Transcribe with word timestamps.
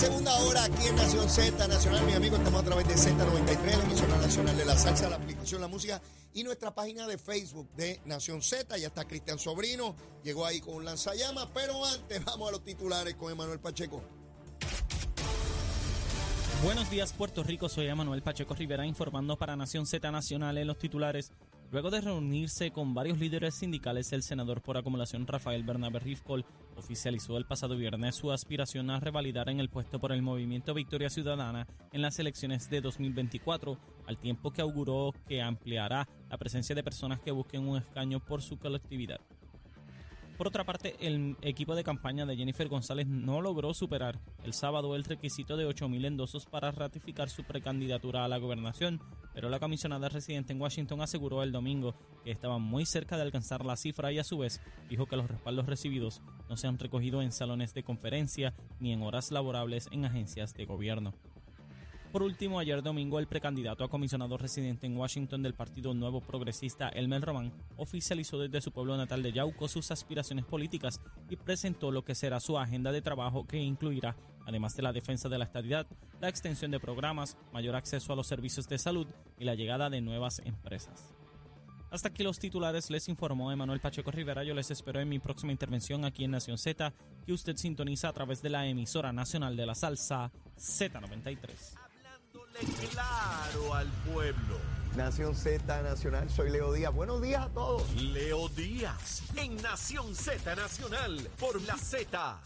segunda 0.00 0.34
hora 0.40 0.64
aquí 0.64 0.86
en 0.86 0.96
Nación 0.96 1.28
Z 1.28 1.68
Nacional, 1.68 2.06
mi 2.06 2.14
amigo, 2.14 2.36
estamos 2.36 2.62
a 2.62 2.64
través 2.64 2.88
de 2.88 2.94
Z93, 2.94 3.76
la 3.76 3.84
emisora 3.84 4.16
nacional 4.16 4.56
de 4.56 4.64
la 4.64 4.74
salsa, 4.74 5.10
la 5.10 5.16
aplicación 5.16 5.60
La 5.60 5.68
Música 5.68 6.00
y 6.32 6.42
nuestra 6.42 6.74
página 6.74 7.06
de 7.06 7.18
Facebook 7.18 7.68
de 7.76 8.00
Nación 8.06 8.40
Z. 8.40 8.78
Ya 8.78 8.86
está 8.86 9.04
Cristian 9.04 9.38
Sobrino, 9.38 9.94
llegó 10.24 10.46
ahí 10.46 10.62
con 10.62 10.76
un 10.76 10.86
lanzallamas, 10.86 11.48
pero 11.52 11.84
antes 11.84 12.24
vamos 12.24 12.48
a 12.48 12.52
los 12.52 12.64
titulares 12.64 13.14
con 13.16 13.30
Emanuel 13.30 13.60
Pacheco. 13.60 14.02
Buenos 16.64 16.90
días 16.90 17.12
Puerto 17.12 17.42
Rico, 17.42 17.68
soy 17.68 17.86
Emanuel 17.86 18.22
Pacheco 18.22 18.54
Rivera 18.54 18.86
informando 18.86 19.36
para 19.36 19.54
Nación 19.54 19.86
Z 19.86 20.10
Nacional 20.10 20.56
en 20.56 20.66
los 20.66 20.78
titulares. 20.78 21.30
Luego 21.72 21.90
de 21.90 22.00
reunirse 22.00 22.72
con 22.72 22.94
varios 22.94 23.20
líderes 23.20 23.54
sindicales, 23.54 24.12
el 24.12 24.24
senador 24.24 24.60
por 24.60 24.76
acumulación 24.76 25.24
Rafael 25.24 25.62
Bernabé 25.62 26.00
Rifkol 26.00 26.44
oficializó 26.74 27.36
el 27.36 27.46
pasado 27.46 27.76
viernes 27.76 28.16
su 28.16 28.32
aspiración 28.32 28.90
a 28.90 28.98
revalidar 28.98 29.48
en 29.48 29.60
el 29.60 29.68
puesto 29.68 30.00
por 30.00 30.10
el 30.10 30.20
movimiento 30.20 30.74
Victoria 30.74 31.10
Ciudadana 31.10 31.68
en 31.92 32.02
las 32.02 32.18
elecciones 32.18 32.68
de 32.70 32.80
2024, 32.80 33.78
al 34.06 34.18
tiempo 34.18 34.50
que 34.50 34.62
auguró 34.62 35.14
que 35.28 35.42
ampliará 35.42 36.08
la 36.28 36.38
presencia 36.38 36.74
de 36.74 36.82
personas 36.82 37.20
que 37.20 37.30
busquen 37.30 37.68
un 37.68 37.78
escaño 37.78 38.18
por 38.18 38.42
su 38.42 38.58
colectividad. 38.58 39.20
Por 40.40 40.48
otra 40.48 40.64
parte, 40.64 40.96
el 41.00 41.36
equipo 41.42 41.74
de 41.74 41.84
campaña 41.84 42.24
de 42.24 42.34
Jennifer 42.34 42.66
González 42.66 43.06
no 43.06 43.42
logró 43.42 43.74
superar 43.74 44.18
el 44.42 44.54
sábado 44.54 44.96
el 44.96 45.04
requisito 45.04 45.58
de 45.58 45.68
8.000 45.68 46.06
endosos 46.06 46.46
para 46.46 46.70
ratificar 46.70 47.28
su 47.28 47.44
precandidatura 47.44 48.24
a 48.24 48.28
la 48.28 48.38
gobernación, 48.38 49.02
pero 49.34 49.50
la 49.50 49.60
comisionada 49.60 50.08
residente 50.08 50.54
en 50.54 50.60
Washington 50.62 51.02
aseguró 51.02 51.42
el 51.42 51.52
domingo 51.52 51.94
que 52.24 52.30
estaban 52.30 52.62
muy 52.62 52.86
cerca 52.86 53.16
de 53.16 53.22
alcanzar 53.22 53.66
la 53.66 53.76
cifra 53.76 54.12
y 54.12 54.18
a 54.18 54.24
su 54.24 54.38
vez 54.38 54.62
dijo 54.88 55.04
que 55.04 55.16
los 55.16 55.28
respaldos 55.28 55.66
recibidos 55.66 56.22
no 56.48 56.56
se 56.56 56.68
han 56.68 56.78
recogido 56.78 57.20
en 57.20 57.32
salones 57.32 57.74
de 57.74 57.82
conferencia 57.82 58.54
ni 58.78 58.94
en 58.94 59.02
horas 59.02 59.32
laborables 59.32 59.90
en 59.92 60.06
agencias 60.06 60.54
de 60.54 60.64
gobierno. 60.64 61.12
Por 62.12 62.24
último, 62.24 62.58
ayer 62.58 62.82
domingo, 62.82 63.20
el 63.20 63.28
precandidato 63.28 63.84
a 63.84 63.88
comisionado 63.88 64.36
residente 64.36 64.84
en 64.84 64.96
Washington 64.96 65.44
del 65.44 65.54
Partido 65.54 65.94
Nuevo 65.94 66.20
Progresista, 66.20 66.88
Elmer 66.88 67.22
Román, 67.22 67.52
oficializó 67.76 68.36
desde 68.36 68.60
su 68.60 68.72
pueblo 68.72 68.96
natal 68.96 69.22
de 69.22 69.30
Yauco 69.30 69.68
sus 69.68 69.92
aspiraciones 69.92 70.44
políticas 70.44 71.00
y 71.28 71.36
presentó 71.36 71.92
lo 71.92 72.04
que 72.04 72.16
será 72.16 72.40
su 72.40 72.58
agenda 72.58 72.90
de 72.90 73.00
trabajo 73.00 73.46
que 73.46 73.58
incluirá, 73.58 74.16
además 74.44 74.74
de 74.74 74.82
la 74.82 74.92
defensa 74.92 75.28
de 75.28 75.38
la 75.38 75.44
estadidad, 75.44 75.86
la 76.20 76.28
extensión 76.28 76.72
de 76.72 76.80
programas, 76.80 77.36
mayor 77.52 77.76
acceso 77.76 78.12
a 78.12 78.16
los 78.16 78.26
servicios 78.26 78.68
de 78.68 78.78
salud 78.78 79.06
y 79.38 79.44
la 79.44 79.54
llegada 79.54 79.88
de 79.88 80.00
nuevas 80.00 80.40
empresas. 80.44 81.14
Hasta 81.92 82.08
aquí 82.08 82.24
los 82.24 82.40
titulares, 82.40 82.90
les 82.90 83.08
informó 83.08 83.52
Emanuel 83.52 83.78
Pacheco 83.78 84.10
Rivera. 84.10 84.42
Yo 84.42 84.54
les 84.54 84.72
espero 84.72 85.00
en 85.00 85.08
mi 85.08 85.20
próxima 85.20 85.52
intervención 85.52 86.04
aquí 86.04 86.24
en 86.24 86.32
Nación 86.32 86.58
Z, 86.58 86.92
que 87.24 87.32
usted 87.32 87.56
sintoniza 87.56 88.08
a 88.08 88.12
través 88.12 88.42
de 88.42 88.50
la 88.50 88.66
emisora 88.66 89.12
nacional 89.12 89.56
de 89.56 89.66
la 89.66 89.76
salsa 89.76 90.32
Z93 90.56 91.79
claro 92.90 93.74
al 93.74 93.88
pueblo. 94.12 94.58
Nación 94.96 95.36
Z 95.36 95.82
Nacional, 95.82 96.28
soy 96.30 96.50
Leo 96.50 96.72
Díaz. 96.72 96.92
Buenos 96.92 97.22
días 97.22 97.46
a 97.46 97.48
todos. 97.50 97.94
Leo 97.94 98.48
Díaz, 98.48 99.22
en 99.36 99.54
Nación 99.62 100.16
Z 100.16 100.56
Nacional, 100.56 101.16
por 101.38 101.62
la 101.62 101.76
Z. 101.76 102.40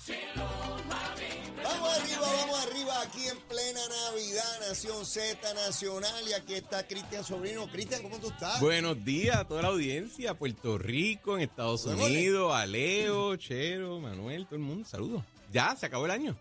Vamos 1.62 1.98
arriba, 1.98 2.20
vamos 2.20 2.66
arriba, 2.66 3.00
aquí 3.00 3.27
en 3.28 3.38
plena 3.48 3.80
Navidad, 3.88 4.69
Nación 4.69 5.06
Z 5.06 5.55
Nacional. 5.55 6.28
Y 6.28 6.34
aquí 6.34 6.55
está 6.55 6.86
Cristian 6.86 7.25
Sobrino. 7.25 7.66
Cristian, 7.69 8.02
¿cómo 8.02 8.19
tú 8.19 8.28
estás? 8.28 8.60
Buenos 8.60 9.02
días 9.02 9.36
a 9.38 9.48
toda 9.48 9.62
la 9.62 9.69
audiencia, 9.69 10.34
Puerto 10.34 10.77
Rico, 10.77 11.36
en 11.36 11.42
Estados 11.44 11.86
Unidos, 11.86 12.55
a 12.55 12.66
Leo, 12.66 13.36
Chero, 13.36 14.00
Manuel, 14.00 14.44
todo 14.44 14.56
el 14.56 14.62
mundo. 14.62 14.86
Saludos. 14.86 15.25
Ya, 15.50 15.75
se 15.77 15.86
acabó 15.86 16.05
el 16.05 16.10
año. 16.10 16.36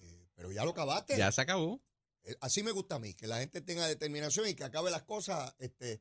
Eh, 0.00 0.28
pero 0.34 0.50
ya 0.50 0.64
lo 0.64 0.70
acabaste. 0.70 1.18
Ya 1.18 1.30
se 1.30 1.42
acabó. 1.42 1.78
Eh, 2.24 2.36
así 2.40 2.62
me 2.62 2.70
gusta 2.70 2.96
a 2.96 2.98
mí, 2.98 3.14
que 3.14 3.26
la 3.26 3.38
gente 3.38 3.60
tenga 3.60 3.86
determinación 3.86 4.48
y 4.48 4.54
que 4.54 4.64
acabe 4.64 4.90
las 4.90 5.02
cosas. 5.02 5.54
Este, 5.58 6.00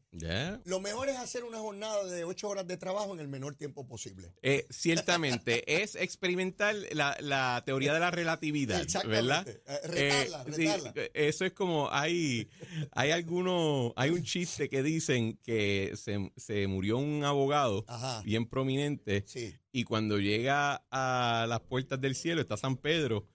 Lo 0.66 0.80
mejor 0.80 1.10
es 1.10 1.18
hacer 1.18 1.44
una 1.44 1.60
jornada 1.60 2.04
de 2.06 2.24
ocho 2.24 2.50
horas 2.50 2.68
de 2.68 2.78
trabajo 2.78 3.14
en 3.14 3.20
el 3.20 3.28
menor 3.28 3.56
tiempo 3.56 3.88
posible. 3.88 4.34
Eh, 4.42 4.68
ciertamente, 4.70 5.64
es 5.82 5.96
experimentar 5.96 6.76
la, 6.92 7.64
teoría 7.66 7.94
de 7.94 8.00
la 8.00 8.12
relatividad, 8.12 8.86
¿verdad? 9.06 9.48
Eh, 9.48 9.62
retarla, 9.84 10.44
retarla. 10.44 10.94
eso 11.14 11.46
es 11.46 11.54
como, 11.54 11.90
hay, 11.92 12.50
hay 12.92 13.12
algunos, 13.12 13.94
hay 13.96 14.12
un 14.12 14.24
chiste 14.24 14.70
que 14.70 14.84
dicen 14.84 15.40
que 15.44 15.94
se, 15.96 16.32
se 16.38 16.68
murió 16.68 16.98
un 16.98 17.24
abogado 17.24 17.86
bien 18.24 18.48
prominente 18.48 19.24
sí 19.28 19.56
y 19.72 19.86
cuando 19.86 20.20
llega 20.20 20.84
a 20.92 21.46
las 21.48 21.62
puertas 21.62 22.00
del 22.02 22.16
cielo 22.16 22.42
está 22.42 22.58
San 22.58 22.76
Pedro. 22.76 23.28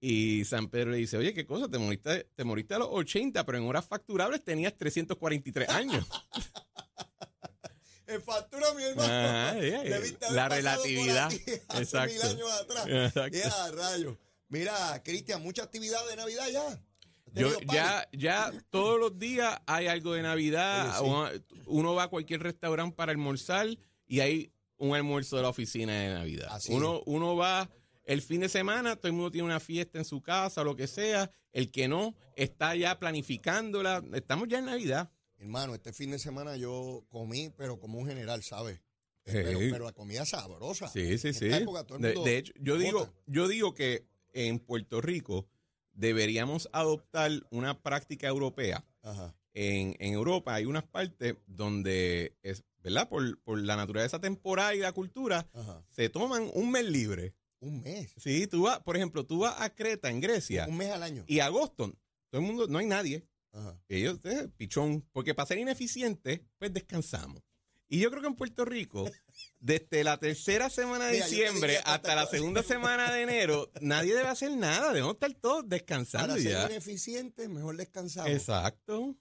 Y 0.00 0.44
San 0.44 0.68
Pedro 0.68 0.92
le 0.92 0.98
dice, 0.98 1.16
oye, 1.16 1.34
¿qué 1.34 1.46
cosa? 1.46 1.68
Te 1.68 1.78
moriste, 1.78 2.28
te 2.34 2.44
moriste 2.44 2.74
a 2.74 2.78
los 2.78 2.88
80, 2.90 3.44
pero 3.44 3.58
en 3.58 3.64
horas 3.64 3.84
facturables 3.84 4.44
tenías 4.44 4.76
343 4.76 5.68
años. 5.70 6.06
en 8.06 8.22
factura, 8.22 8.72
mi 8.74 8.84
hermano. 8.84 9.60
la 10.30 10.48
relatividad. 10.48 11.32
hace 11.68 12.06
mil 12.06 12.22
años 12.22 12.52
atrás. 12.60 13.32
Ya, 13.32 13.70
rayo. 13.72 14.16
Mira, 14.48 15.02
Cristian, 15.02 15.42
mucha 15.42 15.64
actividad 15.64 16.06
de 16.08 16.16
Navidad 16.16 16.48
ya. 16.52 16.80
Yo, 17.32 17.50
ya, 17.72 18.08
ya 18.12 18.52
todos 18.70 19.00
los 19.00 19.18
días 19.18 19.58
hay 19.66 19.88
algo 19.88 20.12
de 20.12 20.22
Navidad. 20.22 21.00
Uno 21.66 21.94
va 21.94 22.04
a 22.04 22.08
cualquier 22.08 22.44
restaurante 22.44 22.94
para 22.94 23.10
almorzar 23.10 23.66
y 24.06 24.20
hay 24.20 24.53
un 24.78 24.94
almuerzo 24.94 25.36
de 25.36 25.42
la 25.42 25.48
oficina 25.48 25.92
de 25.92 26.14
Navidad. 26.14 26.60
uno, 26.68 27.02
uno 27.06 27.36
va 27.36 27.68
el 28.04 28.20
fin 28.20 28.40
de 28.40 28.48
semana, 28.48 28.96
todo 28.96 29.08
el 29.08 29.14
mundo 29.14 29.30
tiene 29.30 29.46
una 29.46 29.60
fiesta 29.60 29.98
en 29.98 30.04
su 30.04 30.20
casa 30.22 30.60
o 30.60 30.64
lo 30.64 30.76
que 30.76 30.86
sea. 30.86 31.30
El 31.52 31.70
que 31.70 31.88
no 31.88 32.14
está 32.36 32.74
ya 32.76 32.98
planificándola. 32.98 34.02
Estamos 34.12 34.48
ya 34.48 34.58
en 34.58 34.66
Navidad. 34.66 35.10
Hermano, 35.38 35.74
este 35.74 35.92
fin 35.92 36.10
de 36.10 36.18
semana 36.18 36.56
yo 36.56 37.04
comí, 37.08 37.50
pero 37.56 37.78
como 37.78 37.98
un 37.98 38.06
general, 38.06 38.42
¿sabes? 38.42 38.80
Pero, 39.24 39.84
la 39.84 39.92
comida 39.92 40.26
sabrosa. 40.26 40.88
Sí, 40.88 41.16
sí, 41.16 41.32
sí. 41.32 41.48
de, 41.48 42.36
hecho, 42.36 42.52
yo 42.60 42.76
digo, 42.76 43.10
yo 43.26 43.48
digo 43.48 43.72
que 43.72 44.06
en 44.32 44.58
Puerto 44.58 45.00
Rico 45.00 45.48
deberíamos 45.92 46.68
adoptar 46.72 47.30
una 47.50 47.80
práctica 47.80 48.28
europea. 48.28 48.84
En, 49.54 49.94
en 50.00 50.12
Europa 50.12 50.54
hay 50.54 50.64
unas 50.66 50.84
partes 50.84 51.36
donde 51.46 52.36
es, 52.42 52.64
¿verdad? 52.82 53.08
Por, 53.08 53.40
por 53.42 53.58
la 53.58 53.76
naturaleza 53.76 54.20
temporal 54.20 54.76
y 54.76 54.80
la 54.80 54.92
cultura, 54.92 55.48
se 55.88 56.08
toman 56.08 56.50
un 56.54 56.70
mes 56.70 56.84
libre. 56.84 57.34
Un 57.60 57.80
mes. 57.82 58.12
Sí, 58.18 58.46
tú 58.46 58.62
vas, 58.62 58.80
por 58.80 58.96
ejemplo, 58.96 59.24
tú 59.24 59.38
vas 59.40 59.54
a 59.58 59.74
Creta, 59.74 60.10
en 60.10 60.20
Grecia. 60.20 60.66
Un 60.68 60.76
mes 60.76 60.90
al 60.90 61.02
año. 61.02 61.24
Y 61.26 61.40
agosto, 61.40 61.94
todo 62.30 62.40
el 62.40 62.46
mundo, 62.46 62.66
no 62.66 62.78
hay 62.78 62.86
nadie. 62.86 63.26
Ajá. 63.52 63.80
Ellos, 63.88 64.18
eh, 64.24 64.48
pichón. 64.56 65.02
Porque 65.12 65.34
para 65.34 65.46
ser 65.46 65.58
ineficiente, 65.58 66.44
pues 66.58 66.74
descansamos. 66.74 67.42
Y 67.88 68.00
yo 68.00 68.10
creo 68.10 68.22
que 68.22 68.28
en 68.28 68.34
Puerto 68.34 68.64
Rico, 68.64 69.08
desde 69.60 70.04
la 70.04 70.18
tercera 70.18 70.68
semana 70.68 71.06
de 71.06 71.16
diciembre 71.16 71.78
hasta 71.84 72.14
la 72.14 72.26
segunda 72.26 72.62
semana 72.62 73.12
de 73.12 73.22
enero, 73.22 73.70
nadie 73.80 74.14
debe 74.14 74.28
hacer 74.28 74.50
nada. 74.50 74.88
Debemos 74.88 75.14
estar 75.14 75.32
todos 75.34 75.68
descansando 75.68 76.34
para 76.34 76.40
ya. 76.40 76.62
ser 76.62 76.72
ineficiente, 76.72 77.48
mejor 77.48 77.76
descansamos. 77.76 78.30
Exacto. 78.30 79.16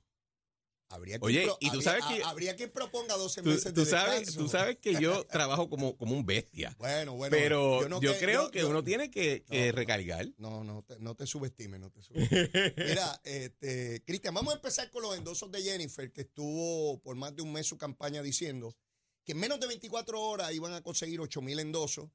Habría 0.94 1.18
que 1.18 1.26
Oye, 1.26 1.48
y 1.60 1.72
tú 1.72 1.82
sabes 1.82 2.06
que. 2.06 2.24
Habría 2.24 2.56
que 2.56 2.68
proponga 2.68 3.16
12 3.18 3.42
meses 3.42 3.74
de 3.74 3.86
sabes, 3.86 4.36
Tú 4.36 4.48
sabes 4.48 4.78
que 4.78 4.94
yo 5.02 5.26
trabajo 5.32 5.70
como, 5.70 5.98
como 5.98 6.16
un 6.16 6.26
bestia. 6.26 6.76
Bueno, 6.78 7.14
bueno. 7.14 7.36
Pero 7.36 8.00
yo, 8.00 8.18
creo 8.20 8.52
que 8.52 8.64
uno 8.64 8.84
tiene 8.84 9.10
que, 9.10 9.44
recargar. 9.74 10.28
No, 10.38 10.64
no 10.64 10.84
te, 10.84 11.00
no 11.00 11.16
te 11.16 11.26
subestimes, 11.26 11.80
no 11.80 11.90
te 11.90 12.02
subestimes. 12.02 12.52
Mira, 12.78 13.22
este, 13.24 14.04
Cristian, 14.06 14.34
vamos 14.34 14.54
a 14.54 14.58
empezar 14.58 14.90
con 14.92 15.02
los 15.02 15.18
endosos 15.18 15.52
de 15.52 15.62
Jennifer, 15.62 16.12
que 16.12 16.22
estuvo 16.22 17.00
por 17.02 17.16
más 17.16 17.36
de 17.36 17.42
un 17.42 17.52
mes 17.52 17.68
su 17.68 17.78
campaña 17.78 18.22
diciendo 18.22 18.76
que 19.24 19.32
en 19.32 19.40
menos 19.40 19.60
de 19.60 19.68
24 19.68 20.20
horas 20.20 20.54
iban 20.54 20.74
a 20.74 20.82
conseguir 20.82 21.20
8 21.22 21.42
mil 21.42 21.60
endosos. 21.60 22.10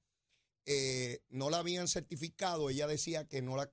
Eh, 0.70 1.22
no 1.30 1.48
la 1.48 1.58
habían 1.58 1.88
certificado. 1.88 2.68
Ella 2.68 2.86
decía 2.86 3.26
que 3.26 3.40
no 3.40 3.56
la 3.56 3.72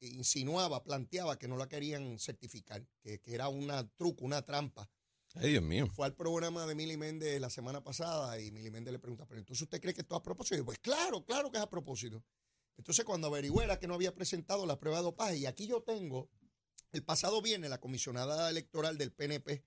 insinuaba, 0.00 0.82
planteaba 0.82 1.38
que 1.38 1.48
no 1.48 1.56
la 1.56 1.68
querían 1.68 2.18
certificar, 2.18 2.86
que, 3.00 3.20
era 3.26 3.48
una 3.48 3.88
truco, 3.96 4.24
una 4.24 4.42
trampa. 4.42 4.88
Ay, 5.34 5.50
Dios 5.50 5.62
mío. 5.62 5.88
Fue 5.88 6.06
al 6.06 6.14
programa 6.14 6.66
de 6.66 6.74
Mili 6.74 6.96
Méndez 6.96 7.40
la 7.40 7.50
semana 7.50 7.82
pasada 7.82 8.40
y 8.40 8.52
Mili 8.52 8.70
Méndez 8.70 8.92
le 8.92 8.98
pregunta, 9.00 9.26
pero 9.26 9.40
entonces 9.40 9.62
usted 9.62 9.80
cree 9.80 9.92
que 9.92 10.02
esto 10.02 10.14
es 10.14 10.20
a 10.20 10.22
propósito? 10.22 10.60
Y 10.60 10.64
pues 10.64 10.78
claro, 10.78 11.24
claro 11.24 11.50
que 11.50 11.58
es 11.58 11.62
a 11.62 11.70
propósito. 11.70 12.24
Entonces 12.76 13.04
cuando 13.04 13.26
averigüé 13.28 13.64
era 13.64 13.78
que 13.78 13.88
no 13.88 13.94
había 13.94 14.14
presentado 14.14 14.64
la 14.66 14.78
prueba 14.78 14.98
de 14.98 15.04
dopaje 15.04 15.38
y 15.38 15.46
aquí 15.46 15.66
yo 15.66 15.82
tengo, 15.82 16.30
el 16.92 17.02
pasado 17.02 17.42
viernes 17.42 17.70
la 17.70 17.80
comisionada 17.80 18.48
electoral 18.50 18.96
del 18.96 19.12
PNP 19.12 19.64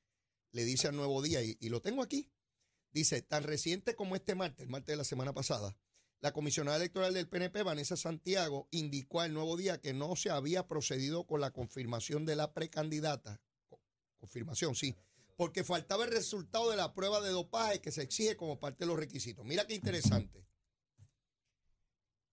le 0.51 0.63
dice 0.63 0.87
al 0.87 0.95
Nuevo 0.95 1.21
Día 1.21 1.43
y, 1.43 1.57
y 1.59 1.69
lo 1.69 1.81
tengo 1.81 2.01
aquí, 2.01 2.31
dice, 2.91 3.21
tan 3.21 3.43
reciente 3.43 3.95
como 3.95 4.15
este 4.15 4.35
martes, 4.35 4.63
el 4.63 4.69
martes 4.69 4.93
de 4.93 4.97
la 4.97 5.03
semana 5.03 5.33
pasada, 5.33 5.77
la 6.19 6.33
comisionada 6.33 6.77
electoral 6.77 7.13
del 7.13 7.27
PNP, 7.27 7.63
Vanessa 7.63 7.95
Santiago, 7.95 8.67
indicó 8.71 9.21
al 9.21 9.33
nuevo 9.33 9.55
día 9.55 9.79
que 9.79 9.93
no 9.93 10.15
se 10.15 10.29
había 10.29 10.67
procedido 10.67 11.25
con 11.25 11.41
la 11.41 11.51
confirmación 11.51 12.25
de 12.25 12.35
la 12.35 12.53
precandidata. 12.53 13.39
Confirmación, 14.17 14.75
sí. 14.75 14.95
Porque 15.35 15.63
faltaba 15.63 16.05
el 16.05 16.11
resultado 16.11 16.71
de 16.71 16.77
la 16.77 16.93
prueba 16.95 17.21
de 17.21 17.29
dopaje 17.29 17.81
que 17.81 17.91
se 17.91 18.01
exige 18.01 18.35
como 18.35 18.59
parte 18.59 18.85
de 18.85 18.87
los 18.87 18.97
requisitos. 18.97 19.45
Mira 19.45 19.67
qué 19.67 19.75
interesante. 19.75 20.43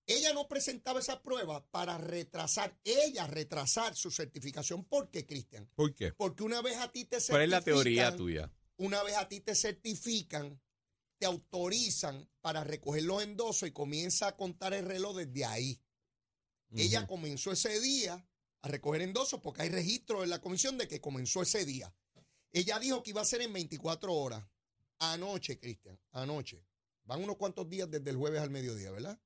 Ella 0.07 0.35
no 0.35 0.49
presentaba 0.49 1.01
esa 1.01 1.23
prueba 1.23 1.67
para 1.71 1.97
retrasar, 1.97 2.79
ella 2.85 3.27
retrasar 3.27 3.95
su 3.97 4.11
certificación. 4.11 4.85
¿Por 4.85 5.11
qué, 5.11 5.27
Cristian? 5.27 5.69
¿Por 5.75 5.95
qué? 5.95 6.13
Porque 6.13 6.43
una 6.43 6.61
vez 6.61 6.77
a 6.79 6.93
ti 6.93 7.05
te 7.05 7.21
certifican. 7.21 7.35
¿Cuál 7.35 7.43
es 7.43 7.51
la 7.51 7.61
teoría 7.63 8.17
tuya? 8.17 8.53
Una 8.77 9.03
vez 9.03 9.17
a 9.17 9.29
ti 9.29 9.41
te 9.41 9.55
certifican, 9.55 10.61
te 11.19 11.27
autorizan 11.27 12.29
para 12.41 12.65
recoger 12.65 13.05
los 13.05 13.23
endosos 13.23 13.69
y 13.69 13.73
comienza 13.73 14.29
a 14.29 14.37
contar 14.37 14.75
el 14.75 14.85
reloj 14.85 15.17
desde 15.17 15.45
ahí. 15.45 15.81
Ella 16.77 17.07
comenzó 17.07 17.53
ese 17.53 17.81
día 17.81 18.27
a 18.63 18.69
recoger 18.69 19.03
endosos 19.03 19.41
porque 19.41 19.63
hay 19.63 19.69
registro 19.69 20.25
en 20.25 20.31
la 20.31 20.41
comisión 20.41 20.77
de 20.77 20.89
que 20.89 21.01
comenzó 21.01 21.43
ese 21.43 21.65
día. 21.65 21.95
Ella 22.51 22.79
dijo 22.79 23.03
que 23.03 23.11
iba 23.11 23.21
a 23.21 23.25
ser 23.25 23.43
en 23.43 23.53
24 23.53 24.13
horas. 24.13 24.45
Anoche, 24.99 25.59
Cristian, 25.59 25.99
anoche. 26.13 26.65
Van 27.05 27.23
unos 27.23 27.37
cuantos 27.37 27.69
días 27.69 27.91
desde 27.91 28.11
el 28.11 28.17
jueves 28.17 28.41
al 28.41 28.51
mediodía, 28.51 28.91
¿verdad? 28.91 29.21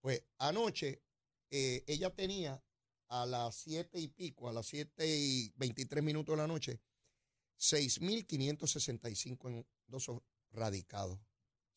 Pues 0.00 0.22
anoche 0.38 1.02
eh, 1.50 1.84
ella 1.86 2.14
tenía 2.14 2.62
a 3.08 3.26
las 3.26 3.56
7 3.56 3.98
y 3.98 4.08
pico, 4.08 4.48
a 4.48 4.52
las 4.52 4.66
7 4.66 5.06
y 5.06 5.52
23 5.56 6.04
minutos 6.04 6.34
de 6.34 6.36
la 6.36 6.46
noche, 6.46 6.80
6.565 7.58 9.66
endosos 9.86 10.22
radicados. 10.52 11.18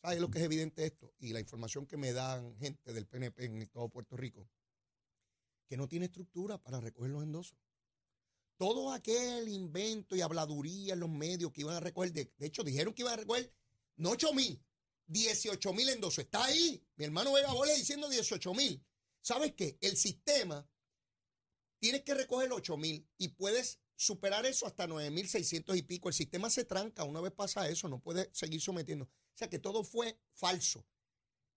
¿Sabes 0.02 0.20
lo 0.20 0.30
que 0.30 0.40
es 0.40 0.44
evidente 0.44 0.86
esto? 0.86 1.14
Y 1.20 1.31
la 1.31 1.40
información 1.40 1.86
que 1.86 1.96
me 1.96 2.12
dan 2.12 2.58
gente 2.58 2.92
del 2.92 3.08
PNP 3.08 3.46
en 3.46 3.68
todo 3.70 3.88
Puerto 3.88 4.18
Rico, 4.18 4.50
que 5.66 5.78
no 5.78 5.88
tiene 5.88 6.08
estructura 6.08 6.58
para 6.58 6.81
recoger 6.81 7.12
los 7.12 7.24
endosos. 7.24 7.58
Todo 8.58 8.92
aquel 8.92 9.48
invento 9.48 10.16
y 10.16 10.22
habladuría 10.22 10.94
en 10.94 11.00
los 11.00 11.10
medios 11.10 11.52
que 11.54 11.62
iban 11.62 11.75
a 11.75 11.80
recoger, 11.80 12.12
de, 12.12 12.31
hecho 12.40 12.64
dijeron 12.64 12.94
que 12.94 13.04
iban 13.04 13.14
a 13.14 13.18
recoger 13.18 13.52
no 13.96 14.10
8 14.12 14.34
mil, 14.34 14.62
18 15.08 15.74
mil 15.74 15.90
endosos. 15.90 16.26
Está 16.26 16.44
ahí, 16.46 16.84
mi 16.98 17.06
hermano 17.06 17.34
Vega 17.34 17.54
Boles 17.54 17.78
diciendo 17.78 18.10
18 18.10 18.54
mil. 18.54 18.84
¿Sabes 19.22 19.54
qué? 19.54 19.78
El 19.80 19.96
sistema, 19.96 20.68
tienes 21.80 22.04
que 22.04 22.14
recoger 22.14 22.52
8 22.52 22.76
mil 22.76 23.08
y 23.18 23.30
puedes 23.30 23.80
superar 23.95 24.45
eso 24.45 24.66
hasta 24.66 24.88
9.600 24.88 25.78
y 25.78 25.81
pico. 25.84 26.10
El 26.10 26.16
sistema 26.16 26.50
se 26.50 26.66
tranca, 26.66 27.04
una 27.04 27.22
vez 27.22 27.31
pasa 27.31 27.68
eso, 27.68 27.88
no 27.88 28.00
puede 28.00 28.30
seguir 28.34 28.62
sometiendo. 28.62 29.06
O 29.06 29.38
sea 29.38 29.50
que 29.50 29.60
todo 29.60 29.84
fue 29.84 30.19
falso. 30.34 30.86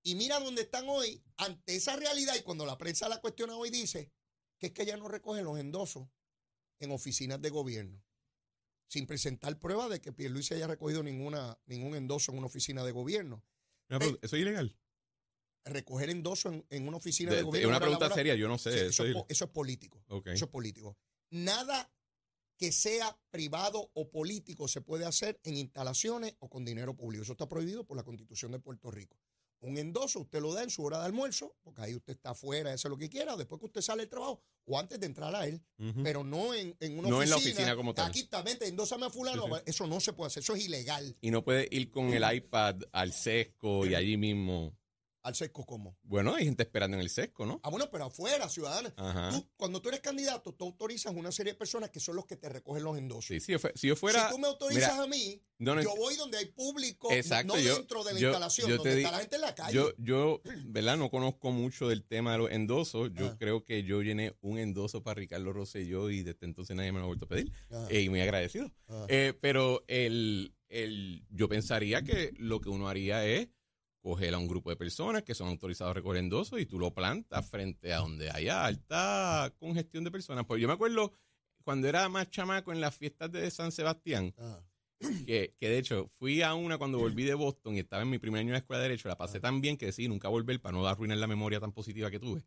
Y 0.03 0.15
mira 0.15 0.39
dónde 0.39 0.63
están 0.63 0.89
hoy, 0.89 1.23
ante 1.37 1.75
esa 1.75 1.97
realidad, 1.97 2.37
y 2.37 2.43
cuando 2.43 2.65
la 2.65 2.79
prensa 2.79 3.09
la 3.09 3.21
cuestiona 3.21 3.57
hoy, 3.57 3.71
dice 3.71 4.13
que 4.59 4.69
es 4.69 4.73
que 4.73 4.87
ya 4.87 4.97
no 4.97 5.09
recoge 5.09 5.43
los 5.43 5.59
endosos 5.59 6.09
en 6.79 6.93
oficinas 6.93 7.41
de 7.43 7.51
gobierno, 7.51 8.05
sin 8.87 9.07
presentar 9.07 9.59
prueba 9.59 9.89
de 9.89 10.01
que 10.01 10.13
Pierluisi 10.13 10.55
haya 10.55 10.69
recogido 10.69 11.03
ninguna, 11.03 11.59
ningún 11.67 11.97
endoso 11.97 12.31
en 12.31 12.39
una 12.39 12.47
oficina 12.47 12.85
de 12.85 12.93
gobierno. 12.93 13.43
¿Eso 13.89 14.19
es 14.23 14.33
ilegal? 14.33 14.77
Recoger 15.65 16.11
endoso 16.11 16.65
en, 16.71 16.87
una 16.87 16.99
oficina 16.99 17.35
de, 17.35 17.43
gobierno. 17.43 17.71
Es 17.71 17.77
una 17.77 17.81
pregunta 17.81 18.15
seria, 18.15 18.37
yo 18.37 18.47
no 18.47 18.59
sé. 18.59 18.87
eso, 18.87 19.05
es, 19.05 19.43
político. 19.53 20.05
Eso 20.27 20.45
es 20.45 20.51
político. 20.51 20.97
Nada 21.31 21.93
que 22.57 22.73
sea 22.73 23.17
privado 23.31 23.91
o 23.95 24.11
político 24.11 24.69
se 24.69 24.81
puede 24.81 25.05
hacer 25.05 25.41
en 25.45 25.57
instalaciones 25.57 26.37
o 26.39 26.49
con 26.49 26.65
dinero 26.65 26.97
público. 26.97 27.23
Eso 27.23 27.33
está 27.33 27.49
prohibido 27.49 27.85
por 27.85 27.97
la 27.97 28.03
Constitución 28.03 28.53
de 28.53 28.59
Puerto 28.59 28.91
Rico. 28.91 29.17
Un 29.61 29.79
endoso 29.79 30.21
usted 30.21 30.41
lo 30.41 30.53
da 30.53 30.63
en 30.63 30.71
su 30.71 30.85
hora 30.85 30.99
de 31.01 31.07
almuerzo, 31.07 31.57
porque 31.63 31.83
ahí 31.83 31.95
usted 31.95 32.13
está 32.15 32.31
afuera, 32.31 32.73
hace 32.73 32.89
lo 32.89 32.97
que 32.97 33.09
quiera, 33.09 33.37
después 33.37 33.59
que 33.59 33.67
usted 33.67 33.81
sale 33.81 34.03
del 34.03 34.11
trabajo 34.11 34.43
o 34.67 34.79
antes 34.79 35.01
de 35.01 35.07
entrar 35.07 35.35
a 35.35 35.47
él, 35.47 35.63
pero 36.03 36.25
no 36.25 36.53
en, 36.53 36.77
en 36.81 36.99
una 36.99 37.09
no 37.09 37.19
oficina. 37.19 37.23
en 37.25 37.31
la 37.31 37.37
oficina 37.37 37.77
como 37.77 37.95
tal. 37.95 38.09
Aquí 38.11 38.25
también, 38.25 38.59
endósame 38.61 39.07
a 39.07 39.11
fulano, 39.11 39.45
eso 39.65 39.87
no 39.87 40.01
se 40.01 40.13
puede 40.13 40.27
hacer, 40.29 40.43
eso 40.43 40.55
es 40.55 40.65
ilegal. 40.65 41.17
Y 41.21 41.31
no 41.31 41.43
puede 41.43 41.69
ir 41.71 41.91
con 41.91 42.13
el 42.13 42.37
iPad 42.37 42.77
al 42.93 43.13
sesco 43.13 43.87
y 43.87 43.95
allí 43.95 44.17
mismo 44.17 44.77
al 45.27 45.35
sesco 45.35 45.67
cómo? 45.67 45.99
Bueno, 46.05 46.35
hay 46.35 46.45
gente 46.45 46.63
esperando 46.63 46.97
en 46.97 47.03
el 47.03 47.11
sesco, 47.11 47.45
¿no? 47.45 47.61
Ah, 47.65 47.71
bueno, 47.71 47.89
pero 47.91 48.05
afuera, 48.05 48.49
ciudadana. 48.49 48.95
cuando 49.57 49.83
tú 49.83 49.89
eres 49.89 50.01
candidato, 50.01 50.55
tú 50.55 50.67
autorizas 50.67 51.13
una 51.15 51.33
serie 51.33 51.53
de 51.53 51.59
personas 51.59 51.91
que 51.91 51.99
son 51.99 52.15
los 52.15 52.27
que 52.27 52.37
te 52.37 52.49
recogen 52.49 52.85
los 52.85 52.97
endosos. 52.97 53.27
Sí, 53.27 53.41
si 53.41 53.89
yo, 53.89 53.97
fuera... 53.97 54.29
Si 54.29 54.35
tú 54.35 54.39
me 54.39 54.47
autorizas 54.47 54.99
a 54.99 55.07
mí, 55.09 55.43
yo 55.59 55.97
voy 55.97 56.17
donde 56.17 56.39
hay 56.39 56.47
público, 56.47 57.09
no 57.45 57.55
dentro 57.55 58.05
de 58.05 58.15
la 58.15 58.21
instalación, 58.21 58.77
donde 58.77 58.99
está 58.99 59.11
la 59.11 59.19
gente 59.19 59.37
en 59.37 59.43
la 59.43 59.55
calle. 59.55 59.75
Yo, 59.75 59.93
yo, 59.99 60.41
¿verdad? 60.67 60.97
No 60.97 61.11
conozco 61.11 61.51
mucho 61.51 61.89
del 61.89 62.05
tema 62.05 62.33
de 62.33 62.39
los 62.39 62.51
endosos. 62.51 63.11
Yo 63.15 63.27
ah. 63.27 63.37
creo 63.39 63.65
que 63.65 63.83
yo 63.83 64.03
llené 64.03 64.37
un 64.43 64.59
endoso 64.59 65.03
para 65.03 65.19
Ricardo 65.19 65.53
Rosselló 65.53 66.11
y 66.11 66.23
desde 66.23 66.47
entonces 66.47 66.77
nadie 66.77 66.93
me 66.93 66.99
lo 66.99 67.05
ha 67.05 67.09
vuelto 67.09 67.25
a 67.25 67.29
pedir. 67.29 67.53
Ah. 67.71 67.87
Eh, 67.91 68.03
y 68.03 68.09
muy 68.09 68.21
agradecido. 68.21 68.73
Ah. 68.89 69.07
Eh, 69.09 69.35
pero 69.41 69.85
el, 69.89 70.55
el, 70.69 71.25
yo 71.31 71.49
pensaría 71.49 72.03
que 72.03 72.33
lo 72.37 72.61
que 72.61 72.69
uno 72.69 72.89
haría 72.89 73.27
es 73.27 73.49
coger 74.07 74.35
a 74.35 74.39
un 74.39 74.47
grupo 74.47 74.71
de 74.71 74.77
personas 74.77 75.25
que 75.25 75.35
son 75.35 75.49
autorizados 75.49 75.91
a 75.91 75.95
recoger 75.95 76.19
endosos 76.19 76.61
y 76.61 76.67
tú 76.67 76.79
lo 76.79 76.95
plantas 76.95 77.45
frente 77.51 77.93
a 77.93 77.99
donde 77.99 78.31
haya 78.31 78.65
alta 78.65 79.53
congestión 79.59 80.05
de 80.05 80.13
personas. 80.13 80.47
Pues 80.47 80.63
yo 80.63 80.69
me 80.69 80.75
acuerdo 80.75 81.13
cuando 81.65 81.89
era 81.89 82.09
más 82.09 82.31
chamaco 82.31 82.73
en 82.73 82.81
las 82.81 82.95
fiestas 82.95 83.33
de 83.33 83.51
San 83.51 83.73
Sebastián, 83.73 84.33
ah. 84.39 84.63
que, 85.27 85.57
de 85.59 85.79
hecho 85.79 86.09
fui 86.21 86.41
a 86.43 86.55
una 86.55 86.79
cuando 86.79 86.99
volví 86.99 87.25
de 87.25 87.35
Boston 87.35 87.75
y 87.75 87.81
estaba 87.81 88.05
en 88.05 88.11
mi 88.11 88.19
primer 88.21 88.43
año 88.43 88.53
de 88.53 88.59
escuela 88.59 88.81
de 88.81 88.91
Derecho, 88.91 89.09
la 89.09 89.19
pasé 89.19 89.39
ah. 89.39 89.41
tan 89.41 89.61
bien 89.61 89.77
que 89.77 89.87
decidí 89.87 90.07
nunca 90.07 90.29
volver 90.29 90.61
para 90.61 90.77
no 90.77 90.87
arruinar 90.87 91.19
la 91.19 91.27
memoria 91.27 91.59
tan 91.59 91.73
positiva 91.73 92.09
que 92.09 92.21
tuve. 92.21 92.45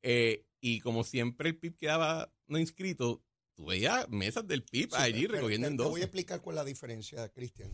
Eh, 0.00 0.46
y 0.62 0.80
como 0.80 1.04
siempre 1.04 1.50
el 1.50 1.58
PIB 1.58 1.76
quedaba 1.76 2.32
no 2.46 2.58
inscrito, 2.58 3.22
tú 3.54 3.66
veías 3.66 4.08
mesas 4.08 4.48
del 4.48 4.62
PIB 4.62 4.94
allí 4.94 5.26
recogiendo 5.26 5.66
endosos. 5.66 5.90
Te 5.90 5.92
voy 5.92 6.00
a 6.00 6.04
explicar 6.04 6.40
cuál 6.40 6.56
es 6.56 6.62
la 6.62 6.64
diferencia, 6.64 7.28
Cristian. 7.28 7.70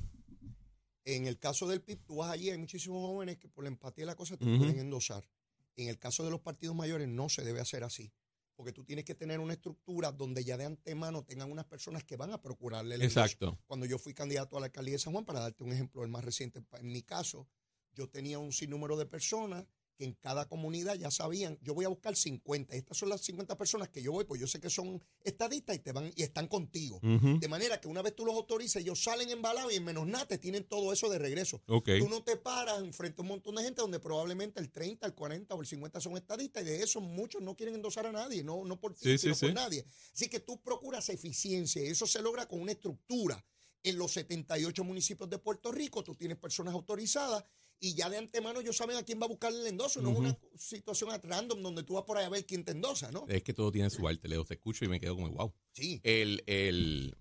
En 1.08 1.26
el 1.26 1.38
caso 1.38 1.66
del 1.66 1.80
PIB, 1.80 2.04
tú 2.04 2.16
vas 2.16 2.30
allí, 2.30 2.50
hay 2.50 2.58
muchísimos 2.58 3.00
jóvenes 3.00 3.38
que 3.38 3.48
por 3.48 3.64
la 3.64 3.68
empatía 3.68 4.02
de 4.02 4.08
la 4.08 4.14
cosa 4.14 4.36
te 4.36 4.44
pueden 4.44 4.78
endosar. 4.78 5.26
En 5.74 5.88
el 5.88 5.98
caso 5.98 6.22
de 6.22 6.30
los 6.30 6.40
partidos 6.40 6.76
mayores 6.76 7.08
no 7.08 7.30
se 7.30 7.42
debe 7.42 7.60
hacer 7.60 7.82
así, 7.82 8.12
porque 8.54 8.74
tú 8.74 8.84
tienes 8.84 9.06
que 9.06 9.14
tener 9.14 9.40
una 9.40 9.54
estructura 9.54 10.12
donde 10.12 10.44
ya 10.44 10.58
de 10.58 10.66
antemano 10.66 11.24
tengan 11.24 11.50
unas 11.50 11.64
personas 11.64 12.04
que 12.04 12.16
van 12.16 12.34
a 12.34 12.42
procurarle 12.42 12.96
el 12.96 13.02
Exacto. 13.02 13.58
Cuando 13.64 13.86
yo 13.86 13.96
fui 13.96 14.12
candidato 14.12 14.58
a 14.58 14.60
la 14.60 14.66
alcaldía 14.66 14.96
de 14.96 14.98
San 14.98 15.14
Juan, 15.14 15.24
para 15.24 15.40
darte 15.40 15.64
un 15.64 15.72
ejemplo, 15.72 16.02
el 16.02 16.10
más 16.10 16.22
reciente, 16.22 16.62
en 16.78 16.92
mi 16.92 17.00
caso, 17.00 17.48
yo 17.94 18.10
tenía 18.10 18.38
un 18.38 18.52
sinnúmero 18.52 18.98
de 18.98 19.06
personas 19.06 19.64
que 19.98 20.04
en 20.04 20.14
cada 20.14 20.48
comunidad 20.48 20.94
ya 20.94 21.10
sabían, 21.10 21.58
yo 21.60 21.74
voy 21.74 21.84
a 21.84 21.88
buscar 21.88 22.14
50, 22.14 22.74
estas 22.74 22.96
son 22.96 23.08
las 23.08 23.20
50 23.22 23.58
personas 23.58 23.88
que 23.88 24.00
yo 24.00 24.12
voy, 24.12 24.24
pues 24.24 24.40
yo 24.40 24.46
sé 24.46 24.60
que 24.60 24.70
son 24.70 25.02
estadistas 25.24 25.76
y 25.76 25.80
te 25.80 25.92
van 25.92 26.12
y 26.14 26.22
están 26.22 26.46
contigo. 26.46 27.00
De 27.02 27.48
manera 27.48 27.80
que 27.80 27.88
una 27.88 28.00
vez 28.00 28.14
tú 28.14 28.24
los 28.24 28.36
autorices, 28.36 28.82
ellos 28.82 29.02
salen 29.02 29.28
embalados 29.28 29.72
y 29.72 29.76
en 29.76 29.84
menos 29.84 30.06
nada 30.06 30.26
te 30.26 30.38
tienen 30.38 30.64
todo 30.64 30.92
eso 30.92 31.10
de 31.10 31.18
regreso. 31.18 31.60
Tú 31.98 32.08
no 32.08 32.22
te 32.22 32.36
paras 32.36 32.80
frente 32.96 33.20
a 33.20 33.22
un 33.22 33.28
montón 33.28 33.56
de 33.56 33.64
gente 33.64 33.82
donde 33.82 33.98
probablemente 33.98 34.60
el 34.60 34.70
30, 34.70 35.06
el 35.06 35.14
40 35.14 35.54
o 35.54 35.60
el 35.60 35.66
50 35.66 36.00
son 36.00 36.16
estadistas 36.16 36.62
y 36.62 36.66
de 36.66 36.82
esos 36.82 37.02
muchos 37.02 37.42
no 37.42 37.56
quieren 37.56 37.74
endosar 37.74 38.06
a 38.06 38.12
nadie, 38.12 38.44
no, 38.44 38.64
no 38.64 38.78
por 38.78 38.94
ti, 38.94 39.18
sino 39.18 39.36
por 39.36 39.52
nadie. 39.52 39.84
Así 40.14 40.28
que 40.28 40.38
tú 40.38 40.62
procuras 40.62 41.08
eficiencia 41.08 41.82
y 41.82 41.88
eso 41.88 42.06
se 42.06 42.22
logra 42.22 42.46
con 42.46 42.60
una 42.60 42.72
estructura. 42.72 43.44
En 43.82 43.96
los 43.96 44.12
78 44.12 44.84
municipios 44.84 45.30
de 45.30 45.38
Puerto 45.38 45.72
Rico 45.72 46.02
tú 46.02 46.14
tienes 46.14 46.36
personas 46.36 46.74
autorizadas 46.74 47.44
y 47.80 47.94
ya 47.94 48.10
de 48.10 48.18
antemano 48.18 48.60
ellos 48.60 48.76
saben 48.76 48.96
a 48.96 49.02
quién 49.02 49.20
va 49.20 49.26
a 49.26 49.28
buscar 49.28 49.52
el 49.52 49.66
endoso. 49.66 50.02
No 50.02 50.10
es 50.10 50.18
una 50.18 50.38
situación 50.56 51.10
at 51.10 51.24
random 51.24 51.62
donde 51.62 51.82
tú 51.82 51.94
vas 51.94 52.04
por 52.04 52.18
ahí 52.18 52.24
a 52.24 52.28
ver 52.28 52.44
quién 52.44 52.64
te 52.64 52.72
endosa, 52.72 53.10
¿no? 53.12 53.26
Es 53.28 53.42
que 53.42 53.54
todo 53.54 53.70
tiene 53.70 53.90
su 53.90 54.06
arte, 54.06 54.28
Leo. 54.28 54.44
Te 54.44 54.54
escucho 54.54 54.84
y 54.84 54.88
me 54.88 55.00
quedo 55.00 55.14
como, 55.14 55.30
wow. 55.30 55.54
Sí. 55.72 56.00
El, 56.02 56.42
el, 56.46 57.16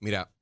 mira, 0.00 0.34